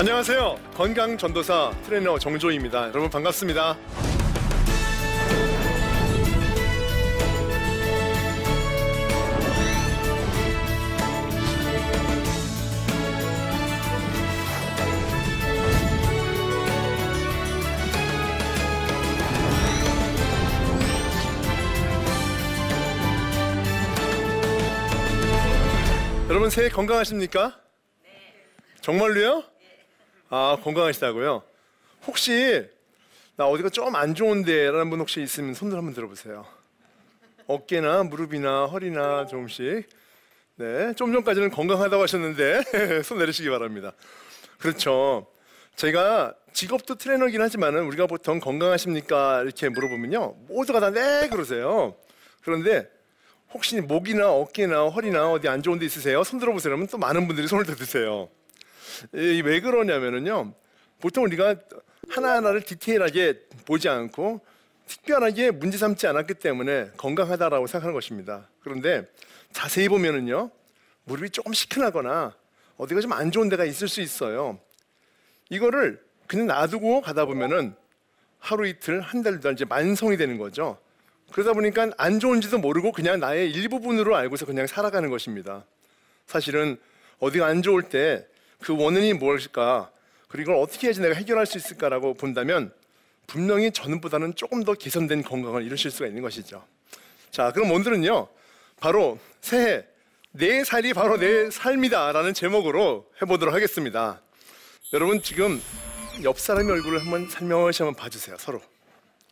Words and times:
안녕하세요. 0.00 0.58
건강 0.74 1.18
전도사 1.18 1.72
트레이너 1.84 2.18
정조입니다. 2.18 2.88
여러분 2.88 3.10
반갑습니다. 3.10 3.76
여러분 26.30 26.48
새해 26.48 26.70
건강하십니까? 26.70 27.60
정말로요? 28.80 29.59
아 30.30 30.56
건강하시다고요? 30.62 31.42
혹시 32.06 32.68
나 33.36 33.46
어디가 33.46 33.68
좀 33.70 33.94
안 33.96 34.14
좋은데라는 34.14 34.90
분 34.90 35.00
혹시 35.00 35.20
있으면 35.22 35.54
손들 35.54 35.76
한번 35.76 35.92
들어보세요. 35.94 36.46
어깨나 37.46 38.04
무릎이나 38.04 38.66
허리나 38.66 39.26
조금씩. 39.26 39.88
네, 40.56 40.92
좀 40.94 41.12
전까지는 41.12 41.50
건강하다고 41.50 42.02
하셨는데 42.02 43.02
손 43.02 43.18
내리시기 43.18 43.48
바랍니다. 43.50 43.92
그렇죠. 44.58 45.26
제가 45.74 46.34
직업도 46.52 46.96
트레이너긴 46.96 47.40
하지만은 47.40 47.84
우리가 47.84 48.06
보통 48.06 48.38
건강하십니까 48.40 49.42
이렇게 49.42 49.68
물어보면요 49.68 50.36
모두가 50.48 50.80
다 50.80 50.90
네 50.90 51.28
그러세요. 51.28 51.96
그런데 52.42 52.88
혹시 53.52 53.80
목이나 53.80 54.30
어깨나 54.30 54.88
허리나 54.90 55.32
어디 55.32 55.48
안 55.48 55.62
좋은 55.62 55.78
데 55.78 55.86
있으세요? 55.86 56.22
손 56.22 56.38
들어보세요. 56.38 56.70
그러면 56.70 56.86
또 56.88 56.98
많은 56.98 57.26
분들이 57.26 57.48
손을 57.48 57.64
들으세요. 57.64 58.28
이왜 59.12 59.60
그러냐면은요. 59.60 60.52
보통 61.00 61.24
우리가 61.24 61.56
하나하나를 62.08 62.62
디테일하게 62.62 63.40
보지 63.66 63.88
않고 63.88 64.40
특별하게 64.86 65.50
문제 65.50 65.78
삼지 65.78 66.06
않았기 66.06 66.34
때문에 66.34 66.90
건강하다라고 66.96 67.66
생각하는 67.66 67.94
것입니다. 67.94 68.48
그런데 68.60 69.08
자세히 69.52 69.88
보면은요. 69.88 70.50
무릎이 71.04 71.30
조금 71.30 71.52
시큰하거나 71.52 72.34
어디가 72.76 73.00
좀 73.00 73.12
안 73.12 73.30
좋은 73.30 73.48
데가 73.48 73.64
있을 73.64 73.88
수 73.88 74.00
있어요. 74.00 74.58
이거를 75.48 76.00
그냥 76.26 76.46
놔두고 76.46 77.02
가다 77.02 77.24
보면은 77.26 77.74
하루 78.38 78.66
이틀 78.66 79.00
한달두 79.00 79.50
이제 79.52 79.64
만성이 79.64 80.16
되는 80.16 80.38
거죠. 80.38 80.78
그러다 81.32 81.52
보니까 81.52 81.90
안 81.96 82.18
좋은지도 82.18 82.58
모르고 82.58 82.92
그냥 82.92 83.20
나의 83.20 83.50
일부분으로 83.52 84.16
알고서 84.16 84.46
그냥 84.46 84.66
살아가는 84.66 85.08
것입니다. 85.10 85.64
사실은 86.26 86.78
어디가 87.18 87.46
안 87.46 87.62
좋을 87.62 87.82
때 87.82 88.26
그 88.60 88.76
원인이 88.76 89.14
무엇일까 89.14 89.90
그리고 90.28 90.52
이걸 90.52 90.62
어떻게 90.62 90.86
해야지 90.86 91.00
내가 91.00 91.14
해결할 91.14 91.46
수 91.46 91.58
있을까라고 91.58 92.14
본다면 92.14 92.72
분명히 93.26 93.70
전보다는 93.70 94.34
조금 94.34 94.64
더 94.64 94.74
개선된 94.74 95.22
건강을 95.22 95.62
이루실 95.62 95.90
수가 95.90 96.06
있는 96.06 96.22
것이죠. 96.22 96.64
자, 97.30 97.52
그럼 97.52 97.70
오늘은요 97.70 98.28
바로 98.80 99.18
새해 99.40 99.84
내 100.32 100.64
살이 100.64 100.94
바로 100.94 101.16
내 101.16 101.50
삶이다라는 101.50 102.34
제목으로 102.34 103.10
해보도록 103.20 103.54
하겠습니다. 103.54 104.20
여러분 104.92 105.22
지금 105.22 105.60
옆 106.22 106.38
사람의 106.38 106.72
얼굴을 106.72 107.00
한번 107.00 107.28
설명시 107.28 107.82
한번 107.82 108.00
봐주세요 108.00 108.36
서로. 108.38 108.60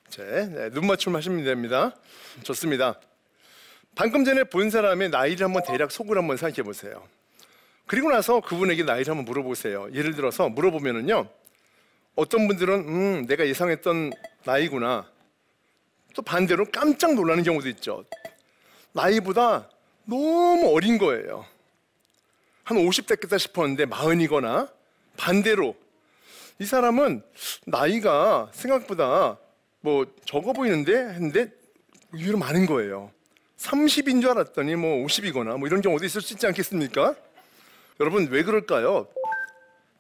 제, 0.09 0.23
네, 0.25 0.71
눈 0.71 0.87
맞춤 0.87 1.15
하시면 1.15 1.45
됩니다. 1.45 1.95
좋습니다. 2.43 2.99
방금 3.95 4.25
전에 4.25 4.45
본 4.45 4.71
사람의 4.71 5.11
나이를 5.11 5.45
한번 5.45 5.63
대략 5.65 5.91
속으로 5.91 6.21
한번 6.21 6.37
생각해 6.37 6.63
보세요. 6.63 7.03
그리고 7.89 8.11
나서 8.11 8.41
그분에게 8.41 8.85
나이를 8.85 9.11
한번 9.11 9.25
물어보세요. 9.25 9.89
예를 9.95 10.15
들어서 10.15 10.49
물어보면은요. 10.51 11.27
어떤 12.17 12.47
분들은 12.47 12.75
음, 12.81 13.27
내가 13.27 13.47
예상했던 13.47 14.13
나이구나. 14.45 15.11
또 16.15 16.23
반대로 16.23 16.67
깜짝 16.71 17.15
놀라는 17.15 17.43
경우도 17.45 17.69
있죠. 17.71 18.05
나이보다 18.93 19.71
너무 20.05 20.71
어린 20.75 20.99
거예요. 20.99 21.47
한 22.63 22.77
50대겠다 22.77 23.39
싶었는데 23.39 23.87
마흔이거나 23.87 24.69
반대로 25.17 25.75
이 26.59 26.67
사람은 26.67 27.23
나이가 27.65 28.51
생각보다 28.53 29.39
뭐 29.81 30.05
적어 30.27 30.53
보이는데 30.53 30.93
했는데 30.93 31.51
의외로 32.13 32.37
많은 32.37 32.67
거예요. 32.67 33.11
30인 33.57 34.21
줄 34.21 34.31
알았더니 34.31 34.77
뭐 34.77 35.07
50이거나 35.07 35.57
뭐 35.57 35.67
이런 35.67 35.81
경우도 35.81 36.05
있을 36.05 36.21
수 36.21 36.35
있지 36.35 36.47
않겠습니까? 36.47 37.15
여러분 38.01 38.29
왜 38.31 38.43
그럴까요? 38.43 39.09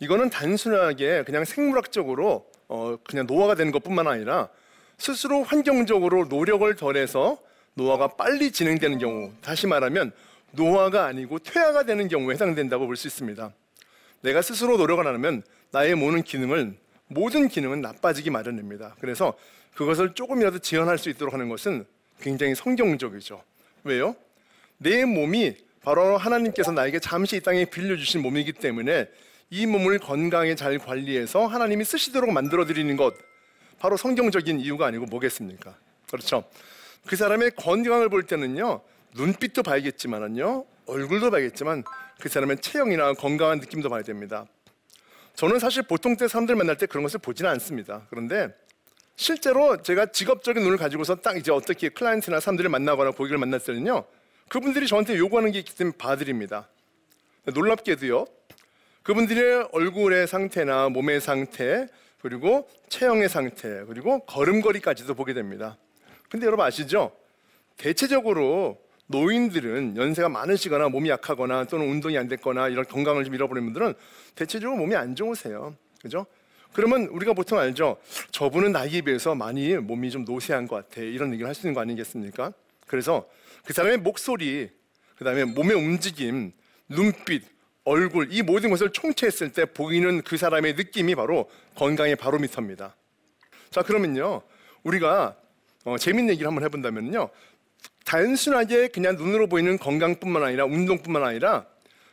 이거는 0.00 0.30
단순하게 0.30 1.24
그냥 1.24 1.44
생물학적으로 1.44 2.46
어 2.68 2.96
그냥 3.04 3.26
노화가 3.26 3.54
되는 3.56 3.72
것뿐만 3.72 4.06
아니라 4.06 4.48
스스로 4.98 5.42
환경적으로 5.42 6.26
노력을 6.26 6.72
덜해서 6.76 7.38
노화가 7.74 8.08
빨리 8.16 8.50
진행되는 8.50 8.98
경우, 8.98 9.32
다시 9.40 9.66
말하면 9.66 10.12
노화가 10.52 11.06
아니고 11.06 11.38
퇴화가 11.38 11.84
되는 11.84 12.08
경우에 12.08 12.34
해당된다고 12.34 12.86
볼 12.86 12.96
수 12.96 13.06
있습니다. 13.06 13.52
내가 14.22 14.42
스스로 14.42 14.76
노력을 14.76 15.06
안 15.06 15.14
하면 15.14 15.42
나의 15.70 15.94
모든 15.94 16.22
기능을 16.22 16.76
모든 17.06 17.48
기능은 17.48 17.80
나빠지기 17.80 18.30
마련입니다. 18.30 18.96
그래서 19.00 19.34
그것을 19.74 20.14
조금이라도 20.14 20.58
지연할 20.58 20.98
수 20.98 21.08
있도록 21.08 21.32
하는 21.34 21.48
것은 21.48 21.86
굉장히 22.20 22.54
성경적이죠. 22.54 23.42
왜요? 23.84 24.16
내 24.78 25.04
몸이 25.04 25.56
바로 25.88 26.18
하나님께서 26.18 26.70
나에게 26.70 26.98
잠시 26.98 27.36
이 27.36 27.40
땅에 27.40 27.64
빌려주신 27.64 28.20
몸이기 28.20 28.52
때문에 28.52 29.08
이 29.48 29.64
몸을 29.64 29.98
건강하게 29.98 30.54
잘 30.54 30.76
관리해서 30.76 31.46
하나님이 31.46 31.82
쓰시도록 31.82 32.30
만들어 32.30 32.66
드리는 32.66 32.94
것 32.98 33.14
바로 33.78 33.96
성경적인 33.96 34.60
이유가 34.60 34.84
아니고 34.84 35.06
뭐겠습니까? 35.06 35.74
그렇죠. 36.10 36.44
그 37.06 37.16
사람의 37.16 37.52
건강을 37.52 38.10
볼 38.10 38.24
때는요 38.24 38.82
눈빛도 39.14 39.62
봐야겠지만은요 39.62 40.66
얼굴도 40.84 41.30
봐야겠지만 41.30 41.84
그 42.20 42.28
사람의 42.28 42.58
체형이나 42.58 43.14
건강한 43.14 43.58
느낌도 43.58 43.88
봐야 43.88 44.02
됩니다. 44.02 44.44
저는 45.36 45.58
사실 45.58 45.84
보통 45.84 46.18
때 46.18 46.28
사람들 46.28 46.54
만날 46.54 46.76
때 46.76 46.84
그런 46.84 47.02
것을 47.02 47.18
보지는 47.20 47.50
않습니다. 47.52 48.02
그런데 48.10 48.54
실제로 49.16 49.80
제가 49.80 50.12
직업적인 50.12 50.62
눈을 50.62 50.76
가지고서 50.76 51.14
딱 51.14 51.38
이제 51.38 51.50
어떻게 51.50 51.88
클라이언트나 51.88 52.40
사람들을 52.40 52.68
만나거나 52.68 53.12
고객을 53.12 53.38
만났을 53.38 53.72
때는요 53.72 54.04
그분들이 54.48 54.86
저한테 54.86 55.16
요구하는 55.18 55.52
게 55.52 55.58
있기 55.58 55.74
때문에 55.74 55.96
봐드립니다. 55.96 56.68
놀랍게도요 57.44 58.26
그분들의 59.02 59.68
얼굴의 59.72 60.26
상태나 60.26 60.88
몸의 60.88 61.20
상태 61.20 61.86
그리고 62.20 62.68
체형의 62.88 63.28
상태 63.28 63.84
그리고 63.86 64.20
걸음걸이까지도 64.26 65.14
보게 65.14 65.32
됩니다. 65.34 65.76
근데 66.28 66.46
여러분 66.46 66.64
아시죠? 66.66 67.12
대체적으로 67.76 68.78
노인들은 69.06 69.96
연세가 69.96 70.28
많으시거나 70.28 70.88
몸이 70.90 71.08
약하거나 71.08 71.64
또는 71.64 71.88
운동이 71.88 72.18
안 72.18 72.28
됐거나 72.28 72.68
이런 72.68 72.84
건강을 72.84 73.24
좀 73.24 73.34
잃어버린 73.34 73.64
분들은 73.64 73.94
대체적으로 74.34 74.78
몸이 74.78 74.94
안 74.96 75.14
좋으세요. 75.14 75.74
그죠? 76.02 76.26
그러면 76.74 77.04
우리가 77.06 77.32
보통 77.32 77.58
알죠? 77.58 77.96
저분은 78.30 78.72
나이에 78.72 79.00
비해서 79.00 79.34
많이 79.34 79.74
몸이 79.76 80.10
좀 80.10 80.24
노쇠한 80.24 80.68
것 80.68 80.76
같아. 80.76 81.00
이런 81.00 81.32
얘기를 81.32 81.46
할 81.48 81.54
수 81.54 81.62
있는 81.66 81.72
거 81.74 81.80
아니겠습니까? 81.80 82.52
그래서 82.86 83.26
그 83.64 83.72
사람의 83.72 83.98
목소리, 83.98 84.70
그 85.16 85.24
다음에 85.24 85.44
몸의 85.44 85.76
움직임, 85.76 86.52
눈빛, 86.88 87.44
얼굴, 87.84 88.28
이 88.30 88.42
모든 88.42 88.70
것을 88.70 88.90
총체했을 88.90 89.52
때 89.52 89.64
보이는 89.64 90.22
그 90.22 90.36
사람의 90.36 90.74
느낌이 90.74 91.14
바로 91.14 91.50
건강의 91.74 92.16
바로미터입니다. 92.16 92.94
자, 93.70 93.82
그러면요. 93.82 94.42
우리가 94.82 95.36
어, 95.84 95.96
재밌는 95.96 96.32
얘기를 96.32 96.46
한번 96.46 96.64
해본다면요. 96.64 97.30
단순하게 98.04 98.88
그냥 98.88 99.16
눈으로 99.16 99.46
보이는 99.48 99.78
건강뿐만 99.78 100.42
아니라 100.42 100.64
운동뿐만 100.64 101.22
아니라 101.22 101.66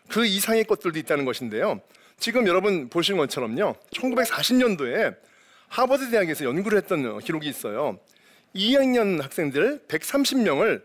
그 0.10 0.26
이상의 0.26 0.66
것들도 0.66 0.98
있다는 1.00 1.26
것인데요. 1.26 1.82
지금 2.20 2.48
여러분 2.48 2.90
보신 2.90 3.18
것처럼요. 3.18 3.76
1940년도에 3.92 5.18
하버드 5.68 6.10
대학에서 6.12 6.46
연구를 6.46 6.78
했던 6.78 7.20
기록이 7.20 7.48
있어요. 7.50 8.00
2학년 8.56 9.22
학생들 9.22 9.84
130명을 9.88 10.82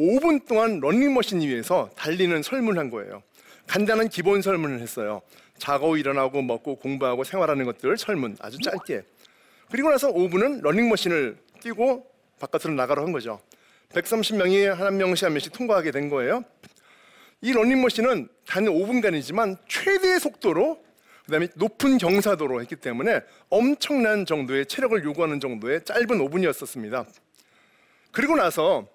5분 0.00 0.46
동안 0.46 0.80
런닝머신 0.80 1.42
위에서 1.42 1.90
달리는 1.94 2.42
설문을 2.42 2.80
한 2.80 2.88
거예요. 2.90 3.22
간단한 3.66 4.08
기본 4.08 4.40
설문을 4.40 4.80
했어요. 4.80 5.20
자고 5.58 5.98
일어나고 5.98 6.40
먹고 6.40 6.76
공부하고 6.76 7.24
생활하는 7.24 7.66
것들 7.66 7.98
설문 7.98 8.36
아주 8.40 8.58
짧게. 8.58 9.02
그리고 9.70 9.90
나서 9.90 10.08
5분은 10.12 10.62
런닝머신을 10.62 11.36
뛰고 11.60 12.10
바깥으로 12.40 12.74
나가러 12.74 13.02
한 13.02 13.12
거죠. 13.12 13.40
130명이 13.90 14.66
한 14.68 14.96
명씩 14.96 15.26
한 15.26 15.32
명씩 15.34 15.52
통과하게 15.52 15.90
된 15.90 16.08
거예요. 16.08 16.44
이 17.42 17.52
런닝머신은 17.52 18.28
단 18.46 18.64
5분간이지만 18.64 19.58
최대의 19.68 20.18
속도로 20.18 20.82
그다음에 21.26 21.48
높은 21.54 21.98
경사도로 21.98 22.60
했기 22.62 22.74
때문에 22.74 23.20
엄청난 23.50 24.24
정도의 24.24 24.66
체력을 24.66 25.04
요구하는 25.04 25.40
정도의 25.40 25.84
짧은 25.84 26.06
5분이었었습니다. 26.06 27.06
그리고 28.12 28.36
나서 28.36 28.88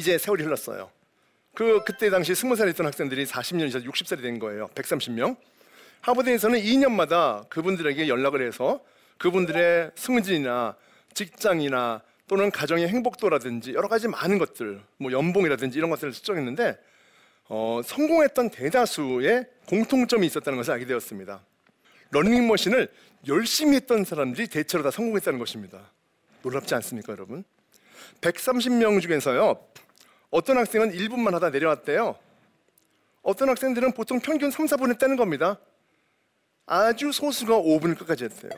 이제 0.00 0.16
세월이 0.16 0.42
흘렀어요. 0.44 0.90
그 1.54 1.84
그때 1.84 2.08
당시 2.08 2.32
20살이 2.32 2.70
있던 2.70 2.86
학생들이 2.86 3.26
40년 3.26 3.68
이상 3.68 3.82
60살이 3.82 4.22
된 4.22 4.38
거예요. 4.38 4.68
130명. 4.68 5.36
하버드에서는 6.00 6.58
2년마다 6.58 7.46
그분들에게 7.50 8.08
연락을 8.08 8.46
해서 8.46 8.80
그분들의 9.18 9.90
승진이나 9.94 10.74
직장이나 11.12 12.00
또는 12.26 12.50
가정의 12.50 12.88
행복도라든지 12.88 13.74
여러 13.74 13.88
가지 13.88 14.08
많은 14.08 14.38
것들, 14.38 14.80
뭐 14.96 15.12
연봉이라든지 15.12 15.76
이런 15.76 15.90
것들을 15.90 16.12
측정했는데 16.12 16.78
어, 17.50 17.82
성공했던 17.84 18.50
대다수의 18.50 19.46
공통점이 19.66 20.26
있었다는 20.26 20.56
것을 20.56 20.72
알게 20.72 20.86
되었습니다. 20.86 21.44
러닝머신을 22.12 22.88
열심히 23.28 23.76
했던 23.76 24.04
사람들이 24.04 24.46
대체로 24.46 24.82
다 24.82 24.90
성공했다는 24.90 25.38
것입니다. 25.38 25.90
놀랍지 26.42 26.74
않습니까, 26.76 27.12
여러분? 27.12 27.44
130명 28.22 29.02
중에서요, 29.02 29.60
어떤 30.30 30.58
학생은 30.58 30.92
1분만 30.92 31.32
하다 31.32 31.50
내려왔대요. 31.50 32.16
어떤 33.22 33.48
학생들은 33.48 33.92
보통 33.92 34.20
평균 34.20 34.50
3, 34.50 34.66
4분 34.66 34.90
했다는 34.90 35.16
겁니다. 35.16 35.58
아주 36.66 37.12
소수가 37.12 37.54
5분 37.54 37.98
끝까지 37.98 38.24
했대요. 38.24 38.52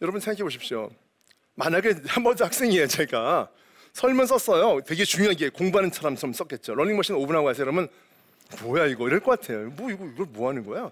여러분 0.00 0.20
생각해 0.20 0.42
보십시오. 0.42 0.90
만약에 1.54 1.94
한 2.06 2.24
번도 2.24 2.44
학생이에요, 2.44 2.86
제가. 2.86 3.50
설문 3.92 4.26
썼어요. 4.26 4.80
되게 4.82 5.04
중요하게 5.04 5.50
공부하는 5.50 5.90
사람처럼 5.90 6.32
썼겠죠. 6.32 6.74
러닝머신 6.74 7.14
5분 7.14 7.32
하고 7.32 7.44
가세요. 7.44 7.66
그러면 7.66 7.88
뭐야 8.62 8.86
이거 8.86 9.06
이럴 9.06 9.20
것 9.20 9.38
같아요. 9.38 9.68
뭐 9.70 9.90
이거 9.90 10.06
이걸 10.06 10.26
뭐 10.30 10.48
하는 10.48 10.64
거야? 10.64 10.90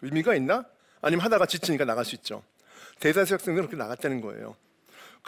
의미가 0.00 0.34
있나? 0.34 0.64
아니면 1.02 1.24
하다가 1.24 1.46
지치니까 1.46 1.84
나갈 1.84 2.04
수 2.04 2.14
있죠. 2.16 2.42
대다수 3.00 3.34
학생들은 3.34 3.68
그렇게 3.68 3.76
나갔다는 3.76 4.20
거예요. 4.20 4.56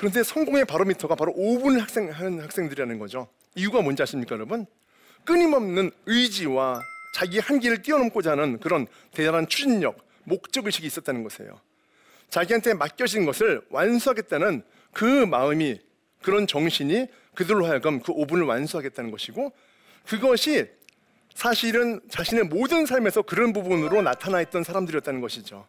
그런데 0.01 0.23
성공의 0.23 0.65
바로미터가 0.65 1.15
바로 1.15 1.35
5분 1.35 1.79
학생 1.79 2.11
하는 2.11 2.41
학생들이라는 2.41 2.99
거죠. 2.99 3.29
이유가 3.55 3.83
뭔지 3.83 4.03
아십니까, 4.03 4.35
여러분? 4.35 4.65
끊임없는 5.27 5.91
의지와 6.07 6.81
자기 7.15 7.39
한계를 7.39 7.83
뛰어넘고자 7.83 8.31
하는 8.31 8.59
그런 8.61 8.87
대단한 9.13 9.47
추진력, 9.47 9.99
목적 10.25 10.65
의식이 10.65 10.87
있었다는 10.87 11.23
것이에요. 11.23 11.61
자기한테 12.31 12.73
맡겨진 12.73 13.27
것을 13.27 13.61
완수하겠다는 13.69 14.63
그 14.95 15.05
마음이 15.05 15.79
그런 16.23 16.47
정신이 16.47 17.07
그들로 17.35 17.67
하여금 17.67 18.01
그 18.01 18.15
5분을 18.15 18.49
완수하겠다는 18.49 19.11
것이고 19.11 19.53
그것이 20.07 20.67
사실은 21.35 22.01
자신의 22.09 22.45
모든 22.45 22.87
삶에서 22.87 23.21
그런 23.21 23.53
부분으로 23.53 24.01
나타나 24.01 24.41
있던 24.41 24.65
사람들이었다는 24.65 25.21
것이죠. 25.21 25.67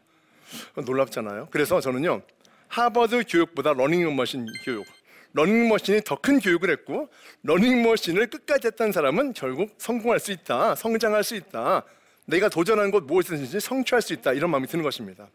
놀랍잖아요. 0.86 1.50
그래서 1.52 1.82
저는요 1.82 2.22
하버드 2.72 3.26
교육보다 3.28 3.74
러닝머신 3.74 4.48
교육, 4.64 4.86
러닝머신이 5.34 6.02
더 6.06 6.16
큰 6.16 6.40
교육을 6.40 6.70
했고 6.72 7.10
러닝머신을 7.44 8.28
끝까지 8.30 8.68
했던 8.68 8.94
사람은 8.94 9.34
결국 9.34 9.76
성공할 9.78 10.22
수 10.22 10.32
있다, 10.32 10.76
성장할 10.76 11.26
수 11.26 11.36
있다, 11.36 11.84
내가 12.26 12.48
도전하는 12.48 12.92
것 12.92 13.04
무엇이든지 13.04 13.60
성취할 13.60 14.02
수 14.02 14.14
있다 14.14 14.32
이런 14.32 14.50
마음이 14.52 14.68
드는 14.68 14.84
것입니다. 14.84 15.28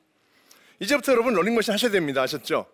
이제부터 0.80 1.12
여러분 1.12 1.34
러닝머신 1.34 1.74
하셔야 1.74 1.90
됩니다. 1.90 2.22
아셨죠? 2.22 2.66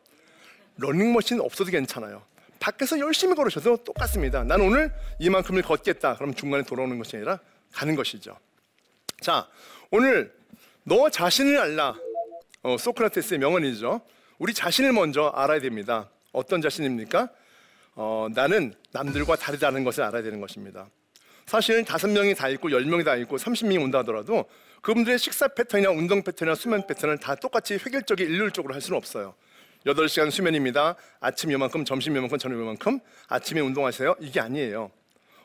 러닝머신 0.76 1.40
없어도 1.40 1.72
괜찮아요. 1.72 2.22
밖에서 2.60 3.00
열심히 3.00 3.34
걸으셔도 3.34 3.78
똑같습니다. 3.78 4.44
난 4.44 4.60
오늘 4.60 4.92
이만큼을 5.18 5.62
걷겠다. 5.62 6.14
그럼 6.14 6.34
중간에 6.34 6.62
돌아오는 6.62 6.96
것이 6.98 7.16
아니라 7.16 7.40
가는 7.72 7.96
것이죠. 7.96 8.36
자, 9.20 9.48
오늘 9.90 10.32
너 10.84 11.10
자신을 11.10 11.58
알라. 11.58 11.96
어, 12.62 12.76
소크라테스의 12.78 13.40
명언이죠. 13.40 14.00
우리 14.42 14.52
자신을 14.52 14.92
먼저 14.92 15.28
알아야 15.28 15.60
됩니다. 15.60 16.10
어떤 16.32 16.60
자신입니까? 16.60 17.28
어, 17.94 18.26
나는 18.34 18.74
남들과 18.90 19.36
다르다는 19.36 19.84
것을 19.84 20.02
알아야 20.02 20.20
되는 20.20 20.40
것입니다. 20.40 20.88
사실 21.46 21.84
다섯 21.84 22.08
명이 22.08 22.34
다 22.34 22.48
있고 22.48 22.72
열 22.72 22.84
명이 22.84 23.04
다 23.04 23.14
있고 23.14 23.38
삼십 23.38 23.68
명이 23.68 23.78
온다 23.78 23.98
하더라도 23.98 24.46
그분들의 24.80 25.20
식사 25.20 25.46
패턴이나 25.46 25.90
운동 25.90 26.24
패턴이나 26.24 26.56
수면 26.56 26.84
패턴을 26.88 27.18
다 27.18 27.36
똑같이 27.36 27.74
획일적이 27.74 28.24
일률적으로 28.24 28.74
할 28.74 28.80
수는 28.80 28.96
없어요. 28.98 29.36
8시간 29.86 30.32
수면입니다. 30.32 30.96
아침 31.20 31.52
요만큼, 31.52 31.84
점심 31.84 32.16
요만큼, 32.16 32.36
저녁 32.36 32.58
요만큼. 32.58 32.98
아침에 33.28 33.60
운동하세요. 33.60 34.16
이게 34.18 34.40
아니에요. 34.40 34.90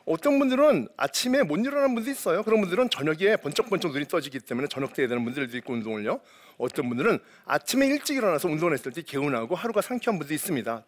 어떤 0.08 0.38
분들은 0.38 0.88
아침에 0.96 1.42
못 1.42 1.58
일어나는 1.58 1.94
분도 1.94 2.10
있어요. 2.10 2.42
그런 2.42 2.62
분들은 2.62 2.88
저녁에 2.88 3.36
번쩍번쩍 3.36 3.92
눈이 3.92 4.06
떠지기 4.08 4.40
때문에 4.40 4.66
저녁 4.68 4.94
때 4.94 5.02
해야 5.02 5.08
되는 5.08 5.22
분들도 5.22 5.54
있고 5.58 5.74
운동을요. 5.74 6.20
어떤 6.56 6.88
분들은 6.88 7.18
아침에 7.44 7.86
일찍 7.86 8.16
일어나서 8.16 8.48
운동을 8.48 8.72
했을 8.72 8.90
때 8.90 9.02
개운하고 9.02 9.54
하루가 9.54 9.82
상쾌한 9.82 10.18
분도 10.18 10.32
있습니다. 10.32 10.82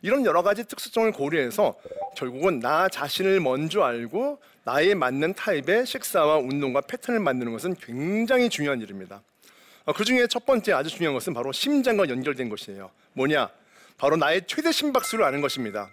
이런 0.00 0.24
여러 0.24 0.42
가지 0.42 0.64
특수성을 0.64 1.12
고려해서 1.12 1.74
결국은 2.16 2.60
나 2.60 2.88
자신을 2.88 3.40
먼저 3.40 3.82
알고 3.82 4.40
나에 4.64 4.94
맞는 4.94 5.34
타입의 5.34 5.84
식사와 5.84 6.38
운동과 6.38 6.80
패턴을 6.80 7.20
만드는 7.20 7.52
것은 7.52 7.74
굉장히 7.74 8.48
중요한 8.48 8.80
일입니다. 8.80 9.22
어, 9.84 9.92
그 9.92 10.02
중에 10.02 10.26
첫 10.28 10.46
번째 10.46 10.72
아주 10.72 10.88
중요한 10.88 11.12
것은 11.12 11.34
바로 11.34 11.52
심장과 11.52 12.08
연결된 12.08 12.48
것이에요. 12.48 12.90
뭐냐? 13.12 13.50
바로 13.98 14.16
나의 14.16 14.46
최대 14.46 14.72
심박수를 14.72 15.26
아는 15.26 15.42
것입니다. 15.42 15.90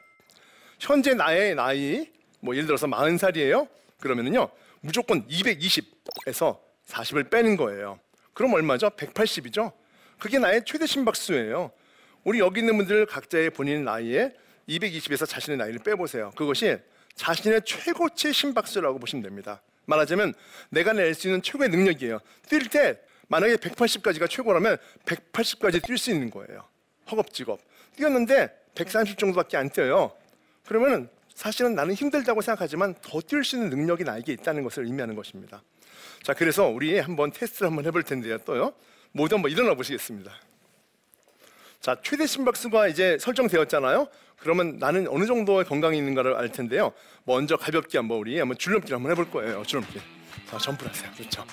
현재 0.79 1.13
나의 1.13 1.55
나이, 1.55 2.12
뭐 2.43 2.55
예를 2.55 2.67
들어서 2.67 2.87
40살이에요. 2.87 3.67
그러면은요, 4.01 4.49
무조건 4.81 5.25
220에서 5.27 6.59
40을 6.87 7.29
빼는 7.29 7.55
거예요. 7.55 7.99
그럼 8.33 8.53
얼마죠? 8.53 8.89
180이죠? 8.89 9.71
그게 10.19 10.39
나의 10.39 10.63
최대 10.65 10.85
심박수예요. 10.85 11.71
우리 12.25 12.39
여기 12.39 12.59
있는 12.59 12.77
분들 12.77 13.05
각자의 13.05 13.51
본인 13.51 13.85
나이에 13.85 14.33
220에서 14.67 15.27
자신의 15.27 15.57
나이를 15.57 15.79
빼보세요. 15.79 16.31
그것이 16.35 16.77
자신의 17.15 17.61
최고치 17.65 18.33
심박수라고 18.33 18.99
보시면 18.99 19.23
됩니다. 19.23 19.61
말하자면 19.85 20.33
내가 20.69 20.91
낼 20.93 21.13
수 21.13 21.27
있는 21.27 21.41
최고의 21.41 21.69
능력이에요. 21.69 22.19
뛸 22.49 22.69
때 22.69 22.99
만약에 23.29 23.55
180까지가 23.55 24.29
최고라면 24.29 24.77
180까지 25.05 25.81
뛸 25.81 25.97
수 25.97 26.11
있는 26.11 26.29
거예요. 26.29 26.65
허겁지겁. 27.09 27.59
뛰었는데 27.95 28.49
130 28.75 29.17
정도밖에 29.17 29.55
안 29.57 29.69
뛰어요. 29.69 30.11
그러면 30.65 31.09
사실은 31.35 31.75
나는 31.75 31.93
힘들다고 31.93 32.41
생각하지만 32.41 32.95
더 33.01 33.19
뛸 33.19 33.43
수 33.43 33.55
있는 33.55 33.69
능력이 33.69 34.03
나에게 34.03 34.33
있다는 34.33 34.63
것을 34.63 34.85
의미하는 34.85 35.15
것입니다. 35.15 35.63
자, 36.21 36.33
그래서 36.33 36.67
우리 36.67 36.97
한번 36.99 37.31
테스트를 37.31 37.67
한번 37.69 37.85
해볼 37.85 38.03
텐데요. 38.03 38.37
또요. 38.39 38.73
모두 39.11 39.35
한번 39.35 39.51
일어나 39.51 39.73
보시겠습니다. 39.73 40.31
자, 41.81 41.97
최대 42.01 42.25
심박수가 42.25 42.87
이제 42.87 43.17
설정되었잖아요. 43.19 44.07
그러면 44.37 44.77
나는 44.77 45.07
어느 45.07 45.25
정도의 45.25 45.65
건강이 45.65 45.97
있는가를 45.97 46.35
알 46.35 46.49
텐데요. 46.51 46.93
먼저 47.25 47.57
가볍게 47.57 47.97
한번 47.97 48.19
우리 48.19 48.39
한번 48.39 48.57
줄넘기를 48.57 48.95
한번 48.95 49.11
해볼 49.11 49.31
거예요. 49.31 49.63
줄넘기. 49.63 49.99
자, 50.49 50.57
점프를 50.57 50.91
하세요. 50.91 51.11
그렇죠. 51.15 51.45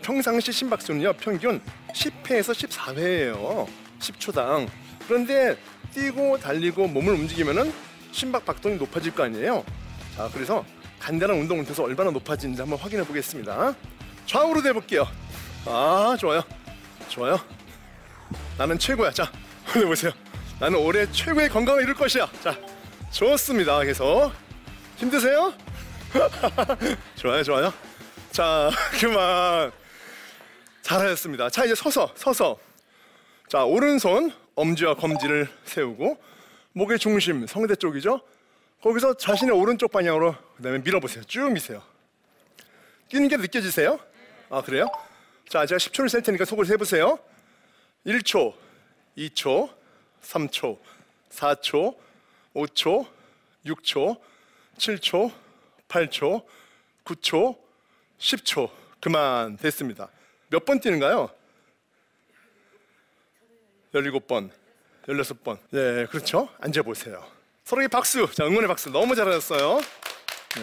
평상시 0.00 0.52
심박수는요 0.52 1.12
평균 1.14 1.60
10회에서 1.92 2.54
14회예요 2.54 3.66
10초당 3.98 4.66
그런데 5.06 5.58
뛰고 5.92 6.38
달리고 6.38 6.86
몸을 6.86 7.12
움직이면은 7.14 7.70
심박 8.12 8.44
박동이 8.44 8.76
높아질 8.76 9.14
거 9.14 9.24
아니에요? 9.24 9.64
자 10.16 10.30
그래서 10.32 10.64
간단한 11.00 11.36
운동을 11.38 11.64
통해서 11.64 11.82
얼마나 11.82 12.10
높아지는지 12.10 12.60
한번 12.60 12.78
확인해 12.78 13.04
보겠습니다. 13.04 13.74
좌우로 14.26 14.62
대볼게요. 14.62 15.06
아 15.66 16.16
좋아요. 16.18 16.42
좋아요. 17.08 17.40
나는 18.56 18.78
최고야. 18.78 19.10
자 19.10 19.30
보세요. 19.72 20.12
나는 20.60 20.78
올해 20.78 21.10
최고의 21.10 21.48
건강을 21.48 21.82
이룰 21.82 21.94
것이야. 21.94 22.30
자 22.42 22.56
좋습니다. 23.10 23.80
계속 23.80 24.32
힘드세요? 24.96 25.52
좋아요 27.16 27.42
좋아요. 27.42 27.72
자, 28.32 28.70
그만. 28.98 29.70
잘하셨습니다. 30.80 31.50
자, 31.50 31.64
이제 31.66 31.74
서서, 31.74 32.10
서서. 32.16 32.58
자, 33.46 33.62
오른손 33.64 34.32
엄지와 34.54 34.94
검지를 34.94 35.48
세우고 35.66 36.16
목의 36.72 36.98
중심 36.98 37.46
성대 37.46 37.74
쪽이죠. 37.74 38.20
거기서 38.82 39.14
자신의 39.14 39.54
오른쪽 39.54 39.92
방향으로 39.92 40.34
그다음에 40.56 40.78
밀어보세요. 40.78 41.24
쭉 41.24 41.50
미세요. 41.52 41.82
뛰는 43.08 43.28
게 43.28 43.36
느껴지세요? 43.36 43.98
아 44.50 44.62
그래요? 44.62 44.86
자, 45.48 45.66
제가 45.66 45.78
10초를 45.78 46.08
셀 46.08 46.22
테니까 46.22 46.44
속을 46.44 46.64
세보세요. 46.64 47.18
1초, 48.06 48.54
2초, 49.18 49.70
3초, 50.22 50.78
4초, 51.30 51.96
5초, 52.54 53.06
6초, 53.66 54.20
7초, 54.78 55.32
8초, 55.88 56.44
9초, 57.04 57.56
10초 58.18 58.70
그만 59.00 59.56
됐습니다. 59.58 60.08
몇 60.48 60.64
번 60.64 60.80
뛰는가요? 60.80 61.30
17번, 63.92 64.50
16번. 65.06 65.58
네, 65.70 66.06
그렇죠. 66.06 66.48
앉아 66.60 66.82
보세요. 66.82 67.24
서로에게 67.64 67.88
박수. 67.88 68.28
자, 68.34 68.46
응원의 68.46 68.68
박수. 68.68 68.90
너무 68.90 69.14
잘하셨어요. 69.14 69.78
네. 69.78 70.62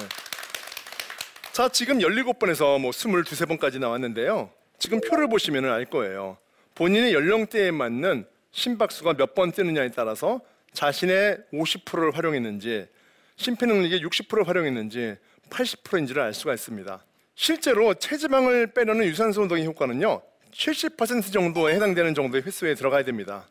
자, 1.51 1.67
지금 1.69 1.99
17번에서 1.99 2.79
뭐 2.79 2.91
22, 2.91 3.35
3번까지 3.35 3.79
나왔는데요. 3.79 4.49
지금 4.77 5.01
표를 5.01 5.27
보시면 5.27 5.65
알 5.65 5.85
거예요. 5.85 6.37
본인의 6.75 7.13
연령대에 7.13 7.71
맞는 7.71 8.25
심박수가 8.51 9.13
몇번 9.13 9.51
뛰느냐에 9.51 9.91
따라서 9.91 10.39
자신의 10.73 11.37
50%를 11.53 12.15
활용했는지 12.15 12.87
심폐 13.35 13.65
능력의 13.65 14.01
60%를 14.01 14.47
활용했는지 14.47 15.15
80%인지를 15.49 16.21
알 16.21 16.33
수가 16.33 16.53
있습니다. 16.53 17.03
실제로 17.35 17.93
체지방을 17.93 18.67
빼려는 18.67 19.05
유산소 19.05 19.41
운동의 19.41 19.65
효과는요. 19.65 20.21
70% 20.51 21.31
정도에 21.31 21.75
해당되는 21.75 22.13
정도의 22.13 22.43
횟수에 22.43 22.75
들어가야 22.75 23.03
됩니다. 23.03 23.47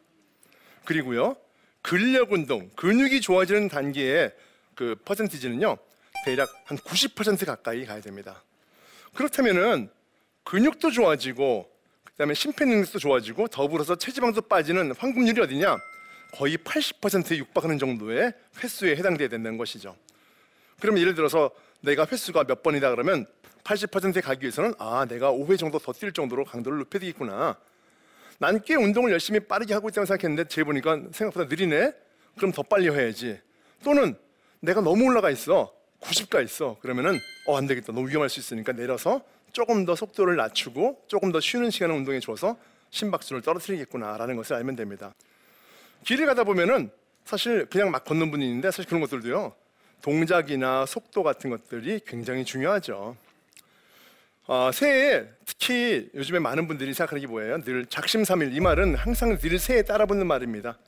그리고요. 0.88 1.36
근력 1.82 2.32
운동, 2.32 2.70
근육이 2.74 3.20
좋아지는 3.20 3.68
단계의 3.68 4.32
그 4.74 4.96
퍼센티지는요. 5.04 5.76
대략 6.24 6.48
한 6.64 6.78
90% 6.78 7.44
가까이 7.44 7.84
가야 7.84 8.00
됩니다. 8.00 8.42
그렇다면은 9.12 9.90
근육도 10.44 10.90
좋아지고 10.90 11.70
그다음에 12.04 12.32
심폐 12.32 12.64
능력도 12.64 12.98
좋아지고 13.00 13.48
더불어서 13.48 13.96
체지방도 13.96 14.40
빠지는 14.40 14.92
황금률이 14.96 15.42
어디냐? 15.42 15.76
거의 16.32 16.56
80%에 16.56 17.36
육박하는 17.36 17.78
정도의 17.78 18.32
횟수에 18.62 18.96
해당돼야 18.96 19.28
된다는 19.28 19.58
것이죠. 19.58 19.94
그러면 20.80 21.02
예를 21.02 21.14
들어서 21.14 21.50
내가 21.82 22.06
횟수가 22.10 22.44
몇 22.44 22.62
번이다 22.62 22.88
그러면 22.92 23.26
80%에 23.62 24.22
가기 24.22 24.40
위해서는 24.44 24.72
아 24.78 25.04
내가 25.06 25.32
5회 25.32 25.58
정도 25.58 25.78
더 25.78 25.92
뛸 25.92 26.14
정도로 26.14 26.46
강도를 26.46 26.78
높여야 26.78 27.00
되겠구나. 27.00 27.58
난 28.38 28.60
꽤 28.64 28.76
운동을 28.76 29.10
열심히 29.12 29.40
빠르게 29.40 29.74
하고 29.74 29.88
있다고 29.88 30.06
생각했는데 30.06 30.48
재 30.48 30.64
보니까 30.64 30.96
생각보다 31.12 31.46
느리네. 31.48 31.92
그럼 32.36 32.52
더 32.52 32.62
빨리 32.62 32.88
해야지. 32.88 33.40
또는 33.82 34.14
내가 34.60 34.80
너무 34.80 35.04
올라가 35.04 35.30
있어. 35.30 35.72
90가 36.00 36.44
있어. 36.44 36.76
그러면은 36.80 37.18
어 37.46 37.56
안 37.56 37.66
되겠다. 37.66 37.92
너무 37.92 38.08
위험할 38.08 38.28
수 38.28 38.38
있으니까 38.38 38.72
내려서 38.72 39.22
조금 39.52 39.84
더 39.84 39.96
속도를 39.96 40.36
낮추고 40.36 41.04
조금 41.08 41.32
더 41.32 41.40
쉬는 41.40 41.70
시간을 41.70 41.94
운동에 41.96 42.20
줘서 42.20 42.56
심박수를 42.90 43.42
떨어뜨리겠구나라는 43.42 44.36
것을 44.36 44.54
알면 44.56 44.76
됩니다. 44.76 45.14
길을 46.04 46.26
가다 46.26 46.44
보면은 46.44 46.90
사실 47.24 47.66
그냥 47.66 47.90
막 47.90 48.04
걷는 48.04 48.30
분이 48.30 48.46
있는데 48.46 48.70
사실 48.70 48.86
그런 48.86 49.00
것들도요. 49.00 49.52
동작이나 50.00 50.86
속도 50.86 51.24
같은 51.24 51.50
것들이 51.50 52.00
굉장히 52.06 52.44
중요하죠. 52.44 53.16
어, 54.50 54.70
새해 54.72 55.26
특히 55.44 56.08
요즘에 56.14 56.38
많은 56.38 56.66
분들이 56.68 56.94
생각하는 56.94 57.20
게 57.20 57.26
뭐예요? 57.26 57.60
늘 57.60 57.84
작심삼일 57.84 58.56
이 58.56 58.60
말은 58.60 58.94
항상 58.94 59.36
늘 59.36 59.58
새해 59.58 59.82
따라붙는 59.82 60.26
말입니다. 60.26 60.78